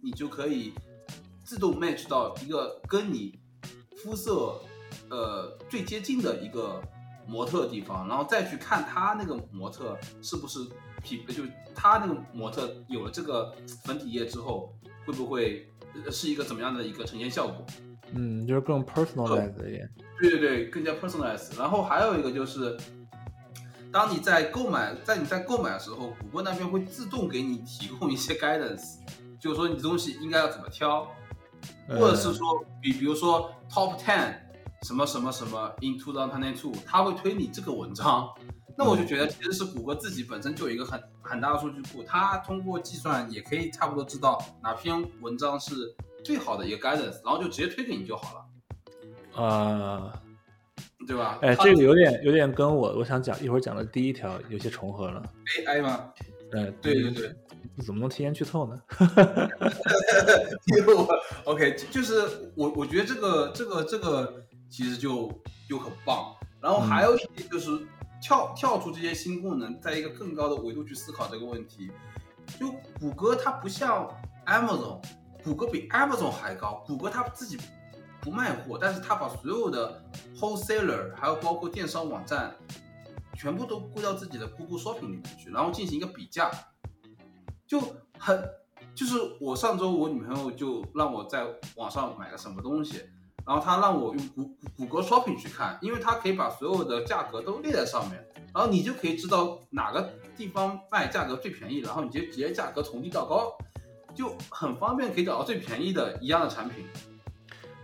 [0.01, 0.73] 你就可以
[1.43, 3.37] 自动 match 到一个跟你
[3.97, 4.59] 肤色
[5.11, 6.81] 呃最接近的一个
[7.27, 10.67] 模特地方，然后再去看他那个模特是不是
[11.03, 11.43] 皮，就
[11.75, 13.55] 他那个模特有了这个
[13.85, 14.73] 粉底液之后，
[15.05, 15.69] 会不会
[16.11, 17.63] 是一个怎么样的一个呈现效果？
[18.13, 19.89] 嗯，就是更 personalized 一点。
[20.19, 21.57] 对对对，更加 personalized。
[21.57, 22.77] 然后还有一个就是，
[23.91, 28.97] 当你在购买，在你在购买的时候，谷歌那边会自动给你提供一些 guidance，
[29.39, 31.07] 就是说你东西应该要怎么挑，
[31.87, 34.33] 或者是说，比比如说 top ten
[34.83, 38.29] 什么什么什么 in two thousand twenty two，它会推你这个文章。
[38.79, 45.95] 那我就觉得其实是谷歌自己本身就有一个很很大的数据库，它通过计算也可以差不多知道哪篇文章是
[46.27, 49.41] 最好的一个 guidance，然后就直接推给你就好了。
[49.41, 50.21] 啊，
[51.07, 51.39] 对吧？
[51.41, 55.23] 哎，这个有点有点跟我我想讲一会儿讲的第一条有些重合了。
[55.65, 56.11] AI 吗？
[56.51, 57.35] 哎，对对对，
[57.85, 58.77] 怎么能提前剧透呢？
[60.75, 61.07] 因 为我
[61.45, 65.31] OK，就就是我我觉得这个这个这个其实就
[65.69, 66.35] 就很棒。
[66.59, 67.69] 然后还有一点就是
[68.21, 71.89] 跳跳出这些新功能，在一个更高的维度去思考这个问题。
[72.59, 72.69] 就
[72.99, 74.09] 谷歌它不像
[74.45, 75.01] Amazon，
[75.43, 76.83] 谷歌比 Amazon 还高。
[76.85, 77.57] 谷歌它自己
[78.21, 80.03] 不卖货，但是它把所有的
[80.37, 82.55] wholesaler 还有包括电商网站，
[83.35, 86.51] 全部都归到自己的 Google Shopping 里面去，然后进行一个比价，
[87.65, 87.79] 就
[88.17, 88.43] 很
[88.93, 93.05] 就是我上周我女朋友就让我在网上买个什么东西，
[93.45, 103.55] 然后她让我用谷谷歌 Shopping 去看，因为它可以把所有的价格都列在上面，然后你就可以知道哪个地方卖价格最便宜，然后你就直接价格从低到高，
[104.17, 106.83] 就很方便可以找到最便宜的一样的产品。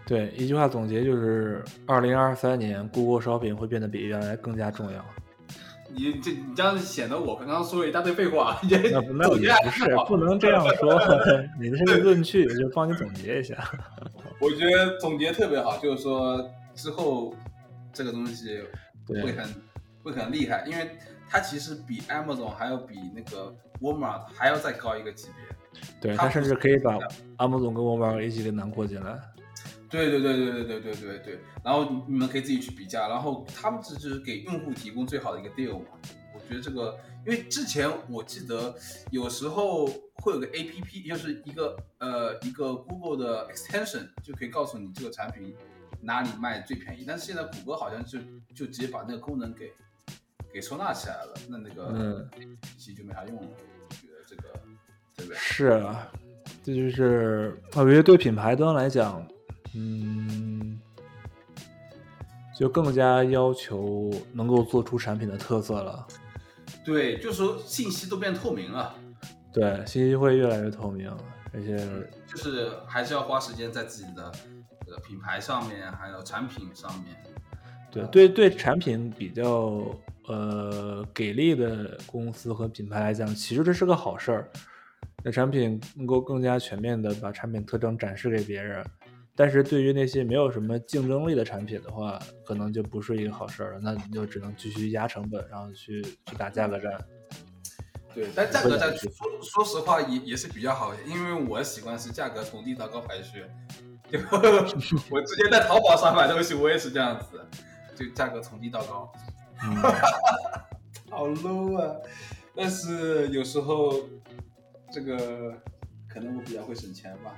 [0.05, 5.05] 对，一句话总结就是，二零二三年 Google Shopping 会变得比原来更加重要。
[5.95, 10.99] 你这你这样显得我刚刚说了一大堆废话，也那那 也不是，不能这样说。
[11.61, 13.55] 你的这个论据就帮你总结一下。
[14.41, 17.34] 我觉得总结特别好，就是说之后
[17.93, 18.59] 这个东西
[19.07, 19.47] 会很
[20.03, 20.89] 会很厉害，因为
[21.29, 25.55] 它其实比 Amazon 还要比那个 Walmart 还要再高一个级别。
[26.01, 26.97] 对，它它甚至可以把
[27.38, 29.19] Amazon 跟 Walmart 一起给囊括进来。
[29.89, 35.86] 对对对对对对对对对，然后你你们可以自己去比价，然后他们这就是给用户提供最好的一个 deal 嘛。
[36.34, 36.97] 我觉得这个，
[37.28, 38.74] 因为之前我记得
[39.11, 45.55] 有时候会有个 A P P，就是一个呃一个 Google 的 extension，就可以告诉你这个产品
[46.01, 47.05] 哪里卖最便宜。
[47.07, 48.17] 但是现在谷歌好像就
[48.55, 49.71] 就直接把那个功能给
[50.51, 53.47] 给收纳起来了，那那个嗯 A P P 就没啥用了。
[53.88, 54.59] 我觉得这个
[55.16, 55.38] 对不对？
[55.38, 56.07] 是啊，
[56.64, 59.26] 这就是我觉得对品牌端来讲，
[59.76, 60.80] 嗯，
[62.57, 66.07] 就更加要求能够做出产品的特色了。
[66.86, 68.95] 对，就是说信息都变透明了。
[69.53, 71.09] 对，信息会越来越透明，
[71.53, 71.78] 而且
[72.28, 74.32] 就是还是要花时间在自己的
[74.88, 77.16] 呃品牌上面，还有产品上面。
[77.91, 79.95] 对对对产品比较
[80.28, 84.49] 呃给力的公司和品牌来讲，其实这是个好事儿。
[85.24, 88.86] 那产品能够更加全面的把产品特征展示给别人，
[89.36, 93.80] 但是对于那些没有什么竞争力的产品的话，可能就不是一个好事儿了。
[93.82, 96.93] 那你就只能继续压成本，然后去去打价格战。
[98.13, 99.09] 对，但价格战说
[99.41, 103.43] 说实话也也是比较好，因为我习惯是价格从低到高排序。
[104.11, 104.19] 就
[105.09, 107.43] 我之前在淘宝上买东西，我也是这样子，
[107.95, 109.11] 就价格从低到高，
[109.63, 109.76] 嗯，
[111.09, 111.95] 好 low 啊！
[112.55, 114.07] 但是有时候
[114.93, 115.53] 这个
[116.07, 117.35] 可能我比较会省钱吧。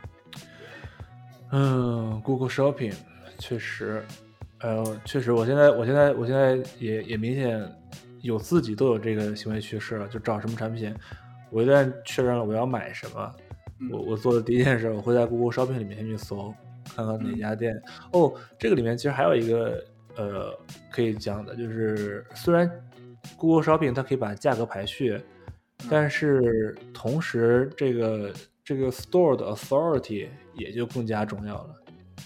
[1.51, 2.93] 嗯，Google Shopping
[3.39, 4.03] 确实，
[4.59, 7.65] 呃，确实，我现在，我现在，我现在也也明显
[8.21, 10.93] 有自己都有这个行为趋势了，就找什么产品，
[11.49, 13.35] 我一旦确认了我要买什么，
[13.79, 16.53] 嗯我我做的第一件事，我会在 Google Shopping 里面先去搜，
[16.93, 17.81] 看看哪家店。
[18.11, 19.81] 哦，这个里面其实还有一个
[20.17, 20.59] 呃
[20.91, 22.69] 可以讲的，就是虽然
[23.37, 25.21] Google Shopping 它可以把价格排序，
[25.89, 28.33] 但是同时这个
[28.63, 31.75] 这个 store 的 authority 也就更加重要了。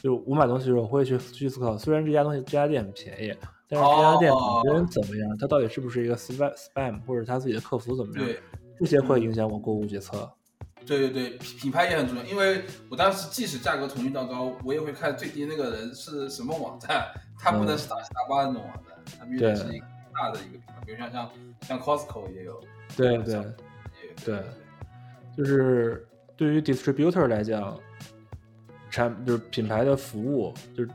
[0.01, 3.35] 就我买东西的时候，我会去去思考，虽然这家东西这家店很便宜，
[3.67, 4.31] 但是这家店
[4.63, 8.39] 本身怎么样，它到底是不是一个 spam spam，或者它自己的客服怎么样，对
[8.79, 10.31] 这些会影响我购物决策。
[10.85, 17.05] 对对对，品品牌也很重要，因为我当时即使价格从低到高，我也会看最低那个人是什么网站，
[17.37, 21.29] 他不能是打傻瓜那种网站，他必须得是一个大的一个品牌，比如像像
[21.63, 22.57] 像 Costco 也有，
[22.99, 23.45] 对对
[24.25, 24.43] 对
[25.37, 27.79] 就是对于 distributor 来讲，
[28.89, 30.89] 产就是品牌的服务，就是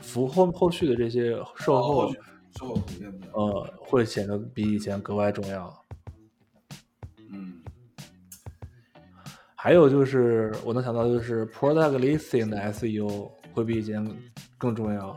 [0.00, 2.12] 服务后后续的这些售后，
[3.32, 5.84] 呃，会显得比以前格外重要。
[7.30, 7.62] 嗯，
[9.54, 14.06] 还有就是我能想到的就是 product listing 的 SEO 会比以前
[14.58, 15.16] 更重要。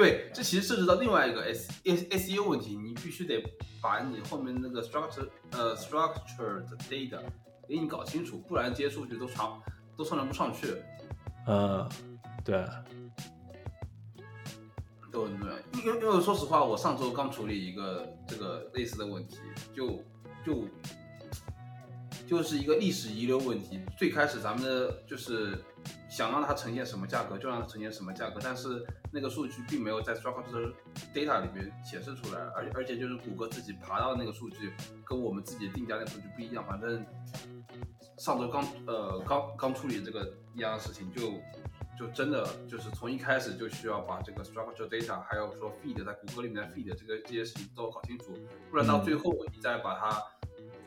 [0.00, 3.42] 嗯嗯嗯，对，这其实涉及到另外一个 S S S U 问题，你必须得
[3.82, 7.20] 把你后面那个 structure 呃 structured data
[7.68, 9.48] 给你搞清楚，不然这些数据都传
[9.96, 10.74] 都传不上去。
[11.46, 11.88] 呃，
[12.44, 12.64] 对，
[15.12, 19.38] 都很重要，因为因为说实话，我上周刚处理一个这个类似的问题，
[19.74, 20.02] 就
[20.44, 20.66] 就
[22.26, 23.80] 就是一个历史遗留问题。
[23.98, 25.58] 最开始咱们的就是
[26.08, 30.72] 想让它呈现什么价格就让它呈现什么价格，但是那个数据并没有在 structured
[31.14, 34.72] data 里面显示出来，而且而且就是谷歌自己爬到那个数据
[35.04, 37.04] 跟我们自己定价那个数据不一样，反正
[38.18, 41.32] 上周刚呃刚刚处理这个一样的事情就
[41.98, 48.36] 就真的就是从一开始就需要把这个 structure data，还有说 feed 在谷歌里面的 feed 这个这些事情都搞清楚，
[48.70, 50.22] 不然到最后你再把它。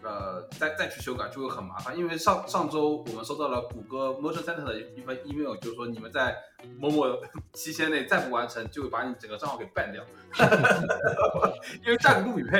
[0.03, 6.35] 呃，再再去修改就会很麻烦，因为上上周我们收到了谷歌 Merchant Center 的一份 email，就是说你们在
[6.77, 7.05] 某某
[7.53, 10.03] 期限内再不完成，就会把你整个账号给 ban 掉，
[11.85, 12.59] 因为价格不匹配。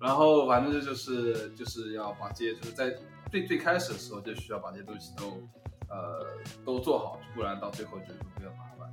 [0.00, 2.92] 然后反正就是就是要把这些就是在
[3.30, 5.40] 最最开始的时候就需要把这些东西都
[5.88, 6.26] 呃
[6.64, 8.92] 都做好，不然到最后就是比较麻烦。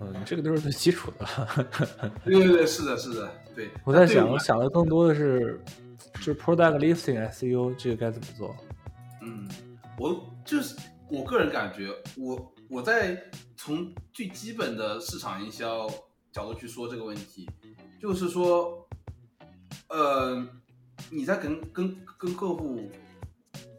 [0.00, 1.26] 嗯，这个都是最基础的。
[2.24, 3.68] 对对对，是的，是的，对。
[3.84, 5.60] 我在想，我想的更多的是。
[6.14, 8.54] 就是 product listing SEO 这个该怎么做？
[9.22, 9.48] 嗯，
[9.98, 10.76] 我就是
[11.08, 13.22] 我个人感觉，我我在
[13.56, 15.88] 从最基本的市场营销
[16.32, 17.48] 角度去说这个问题，
[18.00, 18.88] 就是说，
[19.88, 20.46] 呃，
[21.10, 22.90] 你在跟跟跟客户，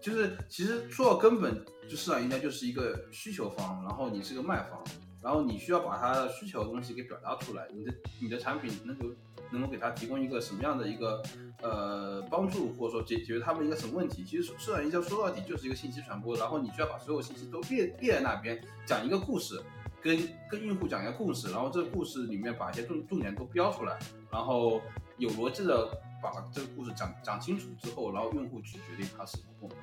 [0.01, 4.84] 就是其实说到根本，就市场营销就是一个需求方，然后你是个卖方，
[5.22, 9.05] 然后你需要把他的需求的东西给表达出来，你的你的产品能够。
[9.53, 11.22] 能够给他提供一个什么样的一个
[11.61, 14.24] 呃帮助，或者说解解决他们一个什么问题？
[14.24, 19.61] 其实市场营销说到底就是一个信息传播，然后你需要把所有信息都列列在那边，讲一个故事，
[20.01, 20.17] 跟
[20.49, 23.99] 跟用户讲一个故事，然后这个故事里面把一些重重点都标出来，
[24.32, 24.80] 然后
[25.17, 25.86] 有逻辑的
[26.24, 29.76] 把这个故事讲讲清楚之后，然后用户去决定他是否购买。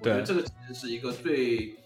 [0.00, 1.76] 我觉得这个其实是一个最，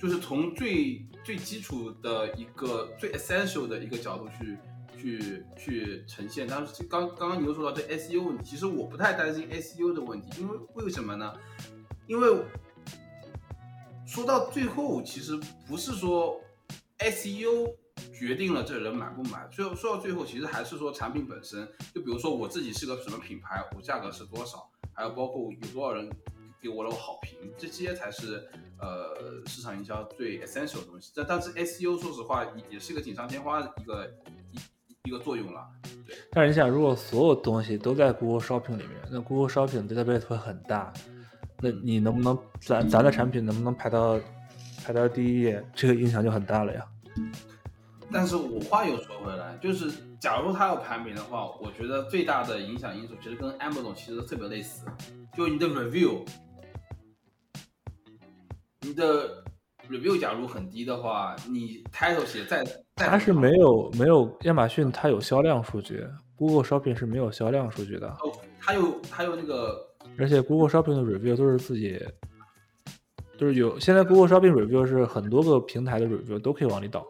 [0.00, 4.56] 就是从最最基础的一个最 essential 的一个角度去。
[4.98, 11.34] 去去呈现，但是刚刚刚你又说到这 SEO 问题，其实我不太担心 SEO 的问题，因为为什么呢？
[12.06, 12.42] 因为
[14.06, 16.40] 说到最后，其实不是说
[16.98, 17.74] SEO
[18.18, 21.68] 决定了这人买不买，最后说到最后，其实还是说产品本身。
[21.94, 26.10] 就比如说我自己是个什么品牌，我价格是多少，还有包括有多少人
[26.60, 28.48] 给我了好评，这些才是
[28.78, 31.12] 呃市场营销最 essential 的东西。
[31.14, 34.06] 但但是 SEO 说实话也也是一个锦上添花的一个
[34.52, 34.58] 一。
[35.04, 35.64] 一个作用了，
[36.04, 40.92] 对但是你想，如果所有东西都在 Google Shopping 里面，那 Google Shopping database 会很大，
[41.60, 44.18] 那你能不能咱咱的产品能不能排到
[44.84, 46.84] 排到第一页，这个影响就很大了呀。
[48.10, 54.86] 但是我话又说回来，就是假如它要排名的话，我觉得最大的影响因素其实跟 Amazon 其实特别类似，
[55.36, 56.26] 就你的 review，
[58.86, 59.42] 你的
[59.90, 62.64] review 假如很低的话，你 title 写再。
[62.94, 66.06] 它是没有没有亚马逊，它有销量数据
[66.36, 68.06] ，Google Shopping 是没有销量数据的。
[68.06, 69.76] 哦，它有它有那个，
[70.16, 72.00] 而且 Google Shopping 的 review 都是自己，
[73.36, 77.04] 就是有现在 Google Shopping review 是很多个平台的 review 都可以往里导。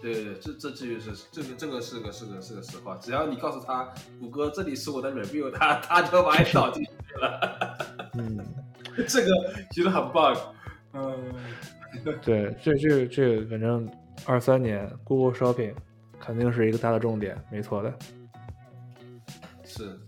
[0.00, 7.78] 对对对，这这至于是这个这个是个是个是个实话，只要你告诉他谷歌这里是我的 review，他他就把你导进去了。
[8.14, 8.38] 嗯，
[9.06, 9.28] 这个
[9.72, 10.34] 其实很棒。
[10.94, 11.14] 嗯，
[12.22, 13.88] 对，这这这反正。
[14.26, 15.72] 二三年，Google Shopping
[16.20, 17.92] 肯定是一个大的重点，没错的。
[19.64, 19.98] 是。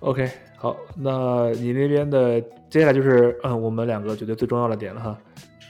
[0.00, 2.40] OK，好，那你那边的
[2.70, 5.18] 接下来就是，嗯，我们两个觉得最重要的点了哈。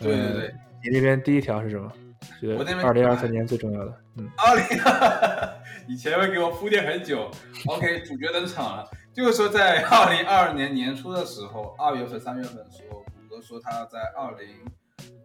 [0.01, 0.55] 对对对。
[0.83, 1.93] 你那边第一条是什么？
[2.57, 3.95] 我那边二零二三年最重要的。
[4.17, 4.31] 嗯。
[4.39, 4.65] 二零，
[5.87, 7.29] 你前面给我铺垫很久。
[7.67, 13.04] OK，主角登场了，就是说在二零二二年年初的时候，二月份、三月份的时候，
[13.45, 14.65] 说他在二零。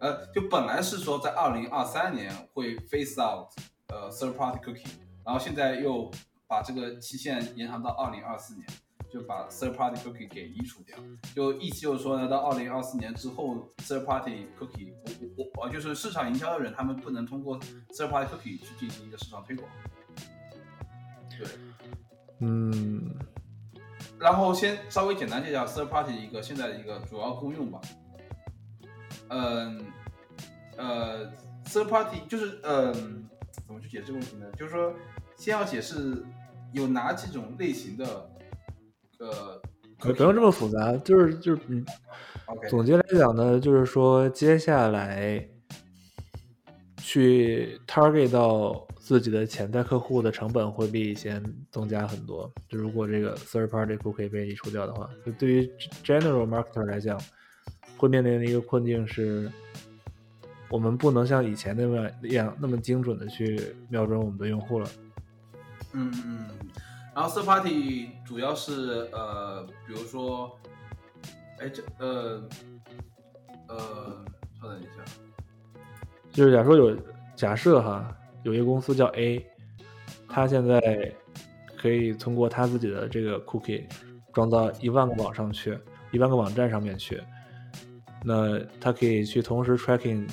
[0.00, 3.48] 呃，就本来是说在二零二三年会 face out
[3.88, 4.86] 呃 third party cookie，
[5.24, 6.10] 然后现在又
[6.46, 8.66] 把这个期限延长到二零二四年，
[9.10, 10.96] 就把 third party cookie 给移除掉，
[11.34, 17.58] 就意思就是说呢，到二零二四年之后 third party cookie，我我我就是市场营销的人，他们不能通过
[17.90, 19.70] third party cookie 去进行一个市场推广。
[21.38, 21.46] 对，
[22.40, 23.14] 嗯，
[24.18, 27.80] 然后先稍微简单介绍 third party 一个现在的一个主要功用吧。
[29.30, 29.86] 嗯，
[30.76, 31.26] 呃
[31.64, 33.24] ，third party 就是嗯，
[33.66, 34.46] 怎么去解释这个问题呢？
[34.58, 34.92] 就是说，
[35.36, 36.20] 先要解释
[36.72, 38.30] 有哪几种类型的，
[39.20, 39.62] 呃，
[39.98, 41.86] 不用这么复杂，就是就是嗯，
[42.68, 45.48] 总结来讲呢，就是说接下来
[46.96, 52.52] 去 target 到自己的潜在客户的成本会比以前增加很多。
[52.68, 55.72] 就如果这个 third party 不可以被移除掉的话，就对于
[56.02, 57.16] general marketer 来讲。
[58.00, 59.52] 会面临的一个困境是，
[60.70, 64.88] 我们不能像以前那么样那么精准的去瞄准我们的用户了。
[65.92, 66.46] 嗯嗯，
[67.14, 70.50] 然后 third party 主要是呃，比如说，
[71.58, 72.42] 哎这呃
[73.68, 74.24] 呃，
[74.58, 75.04] 稍等一下，
[76.32, 76.96] 就是假如说有
[77.36, 79.44] 假设哈，有一个公司叫 A，
[80.26, 81.12] 他现在
[81.76, 83.84] 可以通过他自己的这个 cookie
[84.32, 85.78] 装到一万个网上去，
[86.12, 87.22] 一万个网站上面去。
[88.24, 90.28] 那它可以去同时 tracking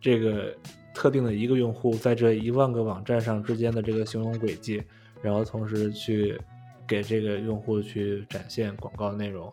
[0.00, 0.54] 这个
[0.94, 4.82] 特定的一个用户在这一万个网站上之间的这个行动轨迹，
[5.22, 6.40] 然后同时去
[6.86, 9.52] 给这个用户去展现广告内容。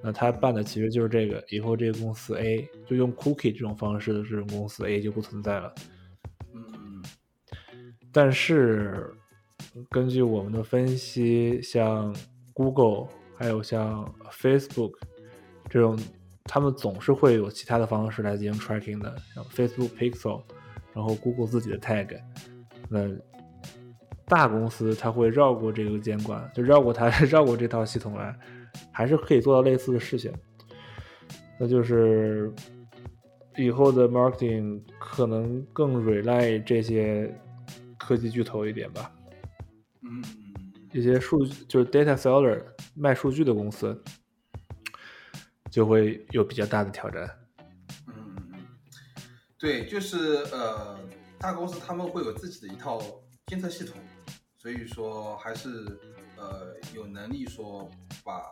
[0.00, 5.74] 那他办的其实就是这个，以后这个公司 A 就用 cookie 这种方式的这种公司 A 就不存在了。
[6.54, 7.02] 嗯，
[8.12, 9.12] 但是
[9.90, 12.14] 根据我们的分析，像
[12.52, 14.92] Google 还有像 Facebook
[15.68, 15.98] 这种，
[16.48, 20.42] 他们总是会有其他的方式来进行 tracking 的，像 Facebook Pixel，
[20.92, 22.18] 然后 Google 自己的 tag。
[22.88, 23.06] 那
[24.26, 28.34] 大公司它会绕过这个监管，就绕过它， 绕过这套系统来。
[28.92, 30.32] 还是可以做到类似的事情，
[31.58, 32.52] 那就是
[33.56, 37.34] 以后的 marketing 可能更 rely 这些
[37.98, 39.10] 科技巨头一点吧。
[40.02, 40.22] 嗯，
[40.92, 42.62] 一些数据就是 data seller
[42.94, 44.00] 卖数据的公司
[45.78, 47.38] 就会有比较大的挑战。
[48.08, 48.42] 嗯
[49.56, 50.98] 对，就是呃，
[51.38, 53.00] 大公司他们会有自己的一套
[53.46, 53.94] 监测系统，
[54.56, 55.68] 所以说还是
[56.36, 57.88] 呃有能力说
[58.24, 58.42] 把。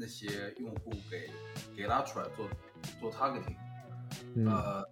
[0.00, 1.28] 那些用户给
[1.76, 2.48] 给拉出来做
[3.00, 3.56] 做 targeting，
[4.48, 4.84] 呃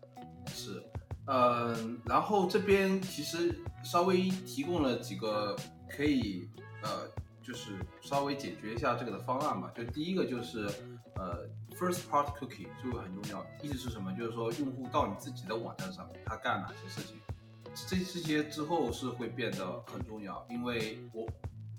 [0.48, 0.82] 是，
[1.28, 5.54] 嗯，然后这边其实稍微提供了几个
[5.88, 6.50] 可以
[6.82, 7.08] 呃
[7.40, 9.70] 就是稍微解决一下这个的方案嘛。
[9.76, 10.66] 就第一个就是
[11.14, 11.46] 呃
[11.78, 14.12] first part cookie 这个很重要，意思是什么？
[14.14, 17.16] 就是说用户到你自己的网站上面，他干哪些事情，
[17.86, 21.26] 这这些之后是会变得很重要，因为我。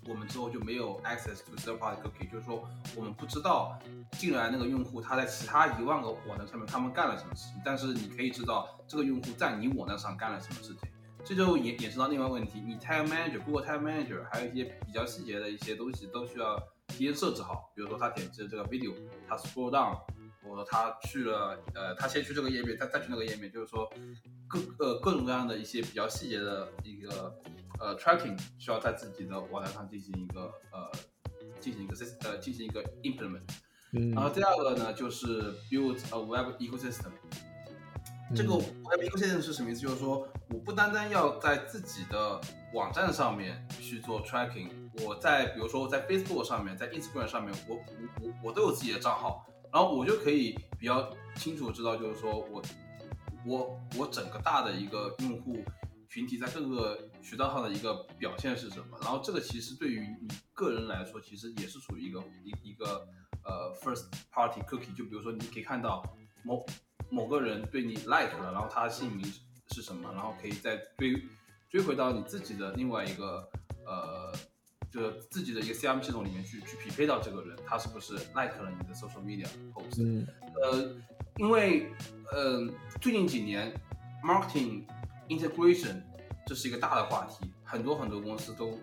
[0.06, 3.78] 我们之后就没有 access to third party cookie，就是说我们不知道
[4.12, 10.88] 进来那个用户他在其他一万个网站上面他们干了什么事情，但是你可以知道这个用户在你网站上干了什么事情，
[11.26, 16.58] 这就衍衍生到另外问题，你 tag manager、Google tag manager 还有一些比较细节的一些东西都需要
[16.98, 18.92] 提前设置好，比如说他点击了这个 video，
[19.28, 19.96] 他 scroll down，
[20.42, 23.88] 或者说他去了呃他先去这个页面，再再去那个页面，就是说
[24.48, 27.32] 各呃各种各样的一些比较细节的一个。
[27.80, 30.90] 呃，tracking 需要在自己的网站上进行一个呃，
[31.60, 33.48] 进行一个 system 呃，进行一个 implement。
[33.92, 34.10] 嗯。
[34.10, 37.12] 然后第二个呢，就是 build a web ecosystem。
[38.34, 39.80] 这个 web ecosystem 是什么意思？
[39.80, 42.40] 就是说我不单单要在自己的
[42.74, 44.70] 网站上面去做 tracking，
[45.04, 47.82] 我在比如说我在 Facebook 上面，在 Instagram 上面，我我
[48.26, 52.62] 我我都有自己的账号，然后我就可以比较清楚知道，就是说我
[53.46, 55.64] 我我整个大的一个用户。
[56.10, 58.96] 群体在各个渠道上的一个表现是什么？
[59.02, 63.06] 然后这个其实对于你个人来说，其实也是属于一个一一个
[63.44, 64.96] 呃 first party cookie。
[64.96, 66.02] 就比如说，你可以看到
[66.42, 66.64] 某
[67.10, 69.32] 某个人对你 like 了，然后他的姓名
[69.70, 71.22] 是什么，然后可以再追
[71.68, 73.46] 追回到你自己的另外一个
[73.84, 74.32] 呃，
[74.90, 80.02] 就是自己的一个 CRM 系统里面去去匹配到这个人，他是不是 like 了你的 social media post？
[80.02, 80.26] 嗯，
[80.62, 80.94] 呃，
[81.36, 81.90] 因为
[82.32, 82.66] 呃
[83.00, 83.72] 最近几年
[84.22, 84.84] marketing。
[85.30, 86.00] Integration，
[86.46, 88.80] 这是一个大的话题，很多很多公司都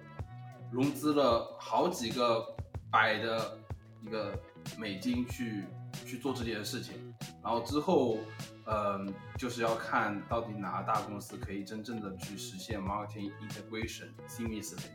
[0.72, 2.56] 融资了好几个
[2.92, 3.58] 百的
[4.04, 4.40] 一个
[4.78, 5.64] 美金去
[6.06, 6.94] 去做这件事情，
[7.42, 8.20] 然后之后，
[8.68, 14.86] 嗯，就是要看到底哪个大公司可以真正的去实现 marketing integration seamlessly，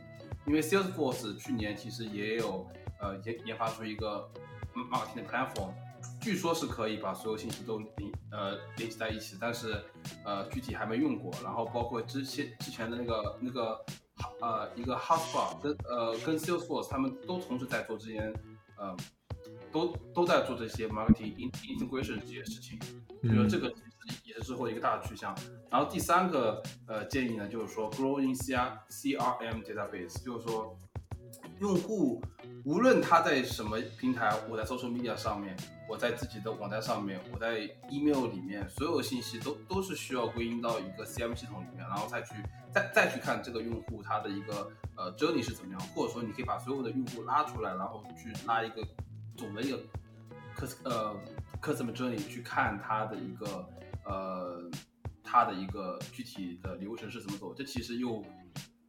[0.45, 2.67] 因为 Salesforce 去年其实也有
[2.99, 4.29] 呃研研发出一个
[4.73, 5.73] marketing platform。
[6.19, 9.83] 据说是可以把所有信息都联呃联系在一起，但是
[10.25, 11.31] 呃具体还没用过。
[11.43, 13.85] 然后包括之前之前的那个那个
[14.41, 18.33] 呃一个 HubSpot 跟呃跟 Salesforce 他们都同时在做这些
[18.77, 18.97] 呃
[19.71, 22.79] 都都在做这些 marketing integration 这些事情，
[23.21, 23.71] 所以说这个
[24.31, 25.35] 也是之后一个大的趋向。
[25.69, 30.77] 然后第三个呃建议呢就是说 growing C R C R M database，就是说
[31.59, 32.21] 用户
[32.65, 35.55] 无论他在什么平台，我在 social media 上面。
[35.89, 42.33] 我在自己的网站上面，我在 email 里面，所有信息都都是需要归因到一个 CM 系统里面，然后再去
[42.71, 48.81] 再再去看这个用户他的一个呃 journey 是怎么样，或者说你可以把所有的用户拉出来，然后去拉一个
[49.35, 49.77] 总的一个
[50.55, 51.13] cus 呃
[51.61, 53.67] customer journey 去看他的一个
[54.05, 54.69] 呃
[55.23, 57.53] 它的一个具体的流程是怎么走。
[57.53, 58.23] 这其实又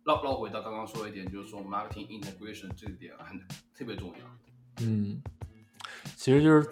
[0.04, 3.38] 绕绕回到刚刚说的一点，就是说 marketing integration 这个点很
[3.74, 4.84] 特别重要。
[4.84, 5.22] 嗯，
[6.16, 6.68] 其实就是。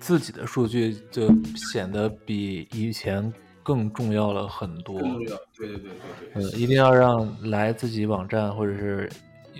[0.00, 3.30] 自己的数据就显得比以前
[3.64, 5.00] 更重要了很多。
[5.00, 5.90] 重要，对对对对
[6.32, 6.44] 对。
[6.44, 9.10] 呃，一定要让来自己网站或者是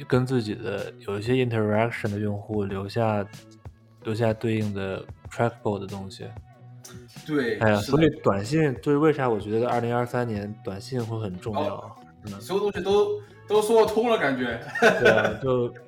[0.06, 3.26] 跟自己的有一些 interaction 的用户留下
[4.04, 6.24] 留下对应的 trackable 的东西。
[7.28, 7.58] 对。
[7.58, 11.96] 哎呀，所以短信就是为啥我觉得二零二三年短信会很重要。
[12.24, 12.40] 嗯。
[12.40, 14.60] 所有东西都都说通了，感觉。
[14.80, 15.72] 对啊，就。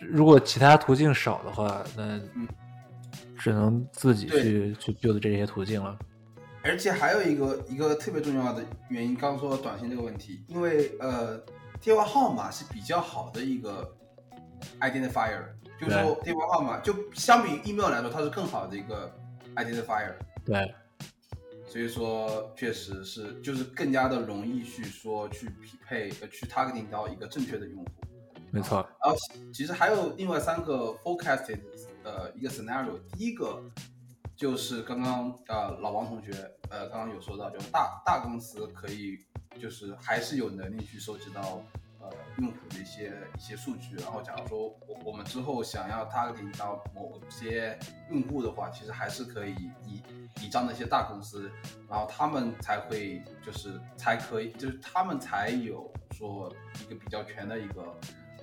[0.00, 2.18] 如果其他途径少的话，那
[3.38, 5.96] 只能自己对去去 build 这些途径了。
[6.64, 11.40] 而且还有一个一个特别重要的原因，刚刚说短信这个问题，因为呃，
[11.80, 13.88] 电话号码是比较好的一个
[14.80, 15.42] identifier，
[15.80, 19.14] 就是说电话号码就相比于 email 来说，它是更好的一个
[19.64, 20.74] identifier，对，
[21.66, 27.90] 所以说确实是就是更加的容易去说去匹配呃去 targeting 到一个正确的用户。
[28.52, 31.60] 没错，然后其其实还有另外三个 forecasted
[32.02, 33.62] 呃一个 scenario，第一个
[34.34, 36.32] 就是刚刚呃老王同学
[36.68, 39.16] 呃刚刚有说到，就是大大公司可以
[39.60, 41.62] 就是还是有能力去收集到
[42.00, 47.78] 呃用户的一些一些数据，然后假如说我我们之后想要 targeting 到某些
[48.10, 49.54] 用户的话，其实还是可以
[49.86, 50.02] 倚
[50.42, 51.50] 倚仗那些大公司，
[51.88, 57.82] 然后他们才会就是才可以就是他们才有说一个比较全的一个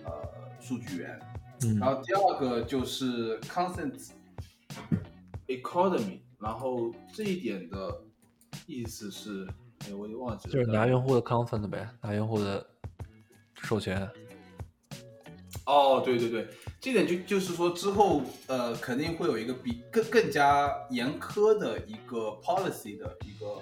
[0.05, 0.11] 呃
[0.59, 1.19] 数据源。
[1.63, 4.11] 嗯然后第二个就是 consent
[5.47, 8.03] economy，然后这一点的
[8.67, 9.47] 意思是，
[9.87, 12.63] 哎，我也忘记了，就是拿用户的 consent 呗，拿用户的
[13.63, 14.09] 授权。
[15.65, 16.47] 哦，对对对，
[16.79, 23.61] 这点就就是说之后呃肯定会有一个比更更加严苛的一个 policy 的一个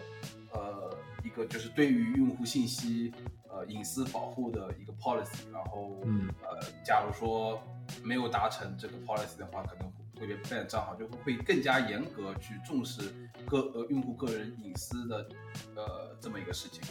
[0.54, 3.12] 呃一个就是对于用户信息
[3.50, 7.60] 呃隐私保护的一个 policy，然后嗯呃假如说
[8.04, 13.02] 没有达成这个 policy 的话，可能会被 ban 账号，就会会更加严格去重视
[13.48, 15.28] 个呃用户个人隐私的
[15.76, 16.84] 呃这么一个事情。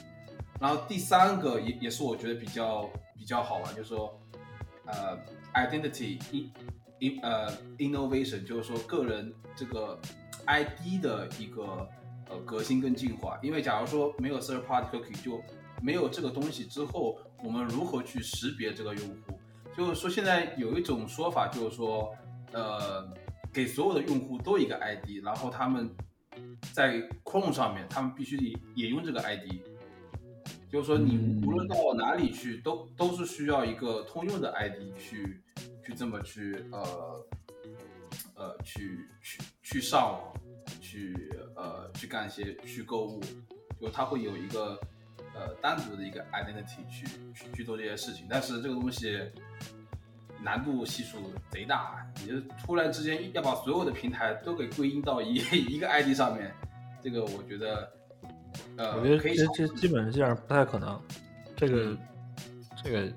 [0.65, 2.89] 然后第三个也也是我觉得比较
[3.19, 4.19] 比较好玩，就是说，
[4.87, 5.15] 呃
[5.53, 6.51] ，identity in
[7.01, 10.01] in 呃 innovation，就是说个人这个
[10.47, 11.87] ID 的一个
[12.31, 13.39] 呃革新跟进化。
[13.43, 15.39] 因为假如说没有 third party cookie，就
[15.83, 19.39] 没有这个东西之后，我们如何去识别这个用户？
[19.77, 22.11] 就是说现在有一种说法，就是说，
[22.53, 23.07] 呃，
[23.53, 25.95] 给所有的用户都一个 ID，然后他们
[26.73, 29.61] 在 Chrome 上面，他们必须也也用这个 ID。
[30.75, 35.41] 就是说，你嗯无论到哪里去，都都是需要一个通用的 ID 去
[35.85, 37.25] 去这么去呃
[38.35, 40.35] 呃去去去上网，
[40.81, 41.15] 去
[41.55, 43.21] 呃去干一些去购物，
[43.81, 44.77] 就它会有一个
[45.33, 48.27] 呃单独的一个 identity 去去去做这些事情。
[48.29, 49.17] 但是这个东西
[50.43, 51.19] 难度系数
[51.51, 55.35] 贼大，你就突然之间要把所有的平台都给归因到一
[55.73, 56.53] 一个 ID 上面，
[57.01, 57.89] 这个我觉得。
[58.77, 60.99] 呃，我觉得这这基本上不太可能。
[61.57, 61.99] 这个嗯
[62.83, 63.13] 这个，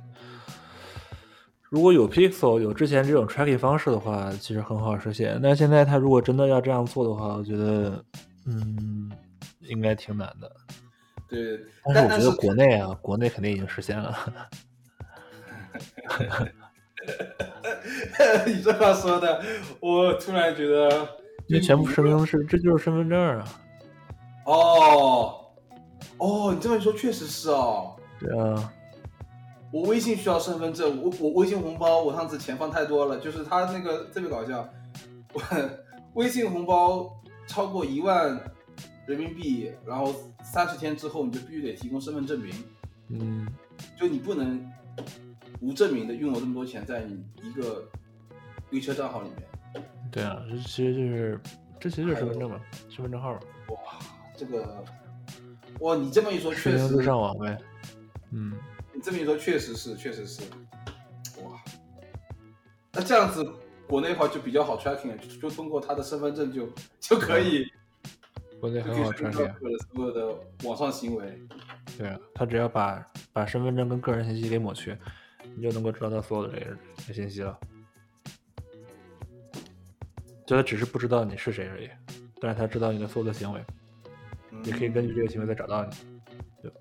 [1.64, 5.40] 如果有 Pixel 有之前这种 tracking 方式的话，其实很好实现。
[5.42, 8.04] 但是现在他如果真的要这样做的话，我觉得
[8.46, 9.12] 嗯，
[9.62, 10.50] 应该挺难的。
[11.28, 14.16] 对，但是我觉得国内啊，国内肯定已经实现了。
[18.46, 19.44] 你这话说的，
[19.80, 20.90] 我突然觉得，
[21.48, 23.46] 因为全部实名是，这就是身份证啊。
[24.46, 25.47] 哦，
[26.18, 27.96] 哦，你这么一说确实是哦。
[28.20, 28.74] 对啊，
[29.72, 34.68] 我微信需要身份证，我我微信红包，我上次钱放太多了，就是他那个特别搞笑，
[35.34, 35.42] 我
[36.14, 37.16] 微信红包
[37.48, 38.40] 超过一万
[39.06, 40.14] 人民币，然后
[40.44, 42.54] 三十天之后你就必须得提供身份证明，
[43.10, 43.48] 嗯，
[43.96, 44.68] 就你不能
[45.62, 47.88] 无证明的用了这么多钱在你一个
[48.72, 49.84] 微车账号里面。
[50.12, 51.40] 对啊，这其实就是
[51.80, 52.60] 这其实就是身份证嘛，
[52.90, 54.00] 身份证号，哇，
[54.36, 54.84] 这个，
[55.80, 57.58] 哇，你这么一说，确实上网呗。
[58.32, 58.54] 嗯，
[58.94, 60.42] 你这么一说，确实是，确实是，
[61.44, 61.62] 哇，
[62.92, 63.48] 那这样子
[63.88, 66.68] 国内的话就比较好 tracking，了就就通过他的身份证就
[67.00, 67.72] 就可以，
[68.60, 69.58] 国内很好 tracking 到。
[69.94, 71.40] 所有的网上行为。
[71.98, 74.98] 对啊，他只要把把身份证跟个人信息给抹去，
[75.56, 76.60] 你就能够知道他所有的
[76.98, 77.58] 这些信息了。
[80.46, 81.90] 就他只是不知道你是谁而已，
[82.40, 83.87] 但是他知道你的所有的行为，嗯
[84.64, 85.92] 也可以根据这个行为再找到你。
[86.64, 86.72] 就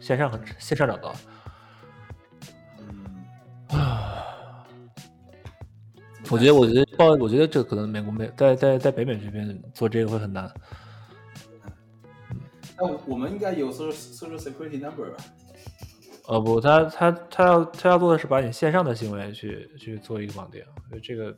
[0.00, 1.14] 线上很线上找到
[2.78, 4.66] 嗯，啊。
[6.30, 10.50] 我觉得，我觉得报，我觉得这可能美国美在在在北美这边做这个会很难。
[12.76, 15.24] 那我们应该有 social social security number 吧？
[16.26, 21.36] 呃不，他他他要他要做的是把你线上的行为去去做一个绑定，所以这个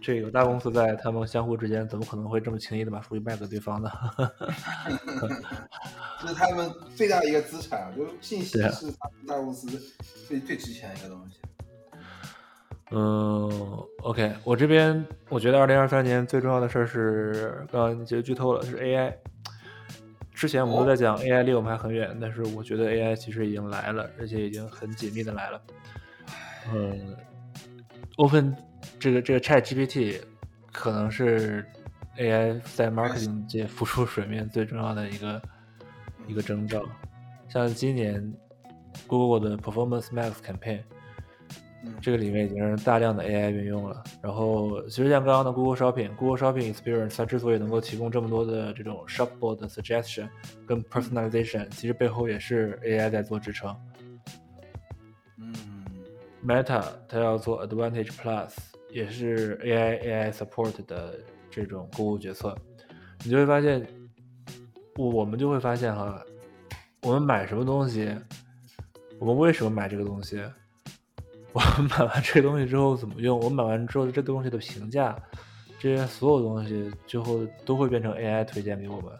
[0.00, 3.90] 这个有大公司在，他们相互之间怎么可能会这么轻易的把数据卖给对方呢？
[6.20, 9.66] 这是他们最大的一个资产，就是信息是他们大公司
[10.28, 11.38] 最最值钱的一个东西。
[12.90, 13.50] 嗯
[14.02, 19.14] ，OK，我这边我觉得二零二三年最重要的事儿是，刚刚你其实剧透了，是 AI。
[20.32, 25.62] 之前我们都在讲 AI 离我们还很远，但是我觉得 AI 其实已经来了，而且已经很紧密的来了。
[26.72, 27.16] 嗯
[28.16, 28.56] ，Open
[28.98, 30.20] 这个这个 Chat GPT
[30.72, 31.64] 可能是
[32.18, 35.42] AI 在 marketing 界浮出水面最重要的一个
[36.26, 36.82] 一个征兆。
[37.48, 38.32] 像今年
[39.06, 40.80] Google 的 Performance Max campaign，
[41.84, 44.02] 嗯这个里面已经是大量的 AI 运用了。
[44.22, 50.28] 然后，其实像刚刚的 Google Shopping，Google Shopping Experience 它之所以能够提供这么多的这种的 suggestion
[50.66, 53.74] 跟 personalization，其实背后也是 AI 在做支撑。
[56.46, 58.54] Meta 它要做 Advantage Plus，
[58.90, 61.18] 也是 AI AI support 的
[61.50, 62.54] 这种购物决策，
[63.24, 63.86] 你就会发现，
[64.96, 66.22] 我我们就会发现哈，
[67.02, 68.14] 我们买什么东西，
[69.18, 70.44] 我们为什么买这个东西，
[71.54, 75.16] 我们买完这个东西之后怎么用，我买完之后这东西的评价，
[75.78, 79.12] 这些所有东西最后都会变成 AI 推荐给我们。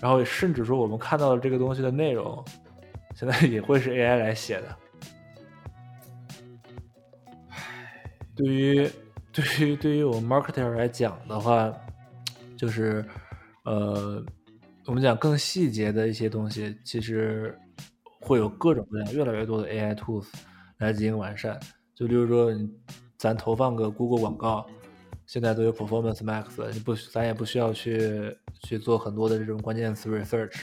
[0.00, 2.42] 然后甚至说我们看到的这个东西的内容，
[3.20, 4.76] 现在也会是 AI 来写的。
[8.34, 8.90] 对于
[9.30, 11.70] 对于对于我们 marketer 来讲的话，
[12.56, 13.04] 就是
[13.66, 14.24] 呃，
[14.86, 17.54] 我们讲更细节的一些东西，其实
[18.22, 20.28] 会有各种各样越来越多的 AI tools
[20.78, 21.60] 来进行完善。
[21.94, 22.50] 就例如说，
[23.18, 24.66] 咱投放个 Google 广告，
[25.26, 30.62] 现在都有 Performance Max，你不咱也不需要去去做很多的这种关键词 research，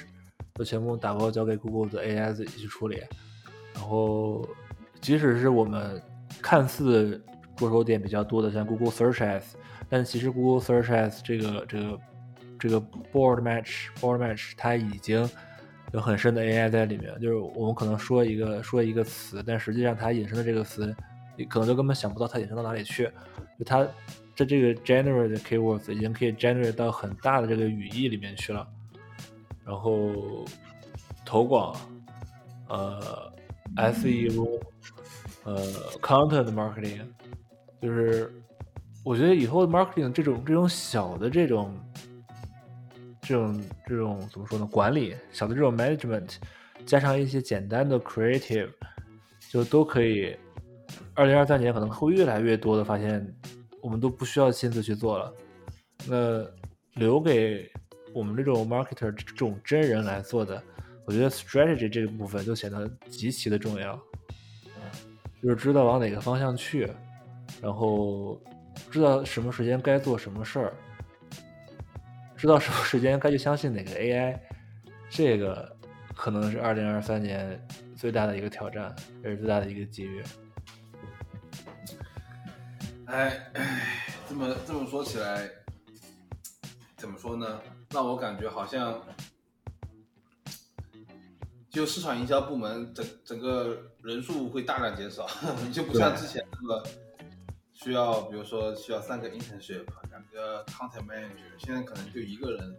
[0.57, 3.01] 都全部打包交给 Google 的 AI 自己去处理。
[3.73, 4.43] 然后，
[4.99, 6.01] 即使是我们
[6.41, 7.21] 看似
[7.55, 9.43] 着手点比较多的，像 Google search as
[9.87, 11.99] 但其实 Google search as 这个这个
[12.59, 12.81] 这个
[13.13, 15.29] Board Match Board Match 它已经
[15.93, 17.13] 有很深的 AI 在里面。
[17.21, 20.93] 就是我们可能说一个说一个词，但实际上它引申的这个词，
[21.37, 23.09] 你可能就根本想不到它引申到哪里去。
[23.59, 23.87] 就它
[24.35, 28.67] 在这个 generate keywords 已经可以 generate 到很大的这个语义里面去了。
[29.67, 30.45] 然后
[31.25, 31.75] 投广，
[32.69, 33.29] 呃
[33.75, 34.61] ，SEO，
[35.43, 35.61] 呃
[36.01, 37.01] ，content marketing，
[37.81, 38.33] 就是
[39.03, 41.77] 我觉得以后的 marketing 这种这种小的这种
[43.21, 44.65] 这种这种怎么说呢？
[44.71, 46.37] 管理小的这种 management，
[46.85, 48.71] 加上一些简单的 creative，
[49.51, 50.33] 就都可以。
[51.13, 53.35] 二零二三年可能会越来越多的发现，
[53.81, 55.33] 我们都不需要亲自去做了。
[56.07, 56.45] 那
[56.93, 57.69] 留给
[58.17, 60.59] 我们这种 marketer 这种真人来做的，
[61.05, 63.95] 我觉得 strategy 这个部分就显得极其的重要，
[65.39, 66.91] 就是知道往哪个方向去，
[67.61, 68.41] 然后
[68.89, 70.73] 知道什么时间该做什么事儿，
[72.35, 74.35] 知道什么时间该去相信哪个 AI，
[75.11, 75.77] 这个
[76.15, 77.63] 可能是二零二三年
[77.95, 80.23] 最大的一个挑战，也是最大的一个机遇。
[83.05, 85.47] 哎，唉这么这么说起来，
[86.95, 87.61] 怎么说呢？
[87.91, 89.01] 让我感觉好像，
[91.69, 95.27] 就市场营销部门整整个人数会大量减少，
[95.71, 96.83] 就不像之前那么
[97.73, 102.75] 需要，比如说需要三个 internship，两个 content manager，现在可能就一个人。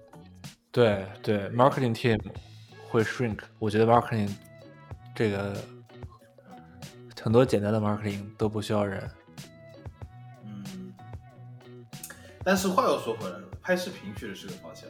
[0.70, 2.20] 对对，marketing team
[2.88, 4.30] 会 shrink，我觉得 marketing
[5.14, 5.56] 这个
[7.20, 9.10] 很多简单的 marketing 都不需要人。
[10.44, 10.92] 嗯，
[12.44, 14.88] 但是话又说回来了，拍视频确实是个方向。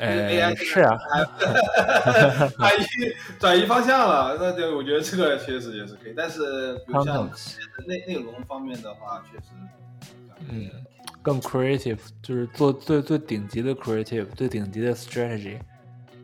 [0.00, 0.98] AI 哎，是啊，
[2.58, 2.86] 转移
[3.38, 6.14] 转移方向了，那就我觉得这个确实也是可以。
[6.16, 7.30] 但是比如像
[7.86, 9.44] 内内容方面的话，确实，
[10.48, 10.68] 嗯，
[11.20, 15.58] 更 creative，就是做最最顶级的 creative，最顶级的 strategy，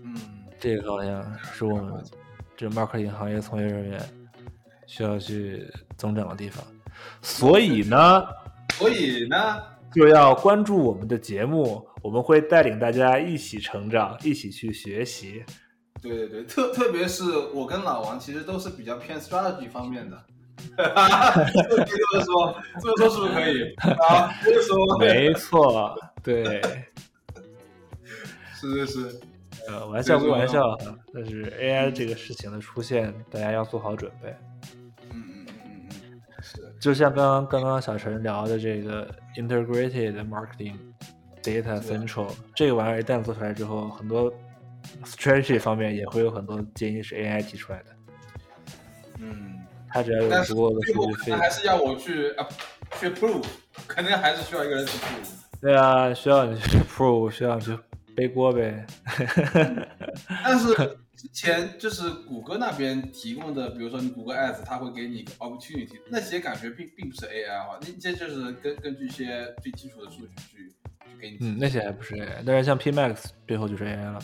[0.02, 0.16] 嗯，
[0.58, 2.02] 这个好像是我们
[2.56, 4.00] 这 marketing 行业从业人员
[4.86, 6.64] 需要去增长的地方。
[7.22, 8.24] 所以呢，
[8.74, 9.62] 所以呢，
[9.94, 15.42] 就要关注我们的节目，我们会带领大家一起成长，一起去学习。
[16.00, 17.24] 对对对，特特别是
[17.54, 20.16] 我跟老王其实都是比较偏 strategy 方面的。
[20.76, 23.74] 哈哈这么说，这么说是不是可以？
[24.08, 26.60] 啊，这么说，没错，对，
[28.54, 29.20] 是是是，
[29.68, 30.76] 呃，玩笑归玩笑啊，
[31.14, 34.36] 但是 AI 这个事情的出现，大家要做好准备。
[36.80, 40.76] 就像刚刚刚刚小陈聊的这个 integrated marketing
[41.42, 44.32] data central 这个玩意儿一旦做出来之后，很多
[45.04, 47.86] strategy 方面也会有很多建议是 AI 提出来的。
[49.18, 49.54] 嗯。
[49.90, 52.46] 他只要有足够的数据费还是要我去啊
[53.00, 53.42] 去 prove，
[53.88, 55.60] 肯定还是需要一个人去 prove。
[55.62, 57.78] 对啊，需要你去 prove，需要你去
[58.14, 58.84] 背锅呗。
[60.44, 60.74] 但是
[61.18, 71.38] 之前就是谷歌那边提供的，比如说你谷歌 Ads，它会给你一个 opportunity，那些感觉并并不是 AI 啊，那些就是根根据一些最基础的数据去去给你。
[71.40, 74.20] 嗯，那些还不是 AI，但是像 P-Max 背后就是 AI 了。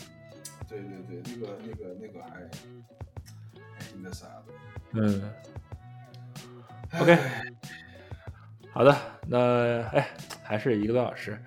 [0.69, 4.45] 对对对，那个那个那个还还挺那啥的。
[4.93, 5.21] 嗯
[7.01, 7.17] ，OK，
[8.71, 8.95] 好的，
[9.27, 10.07] 那哎，
[10.41, 11.37] 还是一个多小时。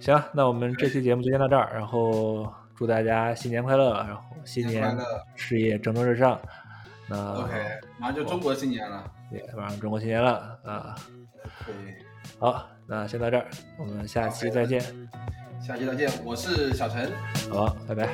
[0.00, 4.96] 行，那我们这期节目就先到这儿，然后祝大家新年快乐，然后新年
[5.34, 6.38] 事业蒸蒸日上。
[7.08, 7.52] 那 OK，
[7.98, 10.94] 马上就中国新年了，对，马上中国新年了啊。
[11.64, 11.74] 对，
[12.38, 13.46] 好，那先到这儿，
[13.78, 14.80] 我们下期再见。
[15.60, 17.10] 下期再见，我是小陈。
[17.50, 18.08] 好，拜拜。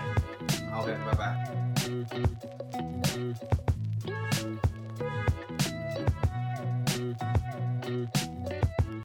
[0.75, 2.42] OK，拜拜。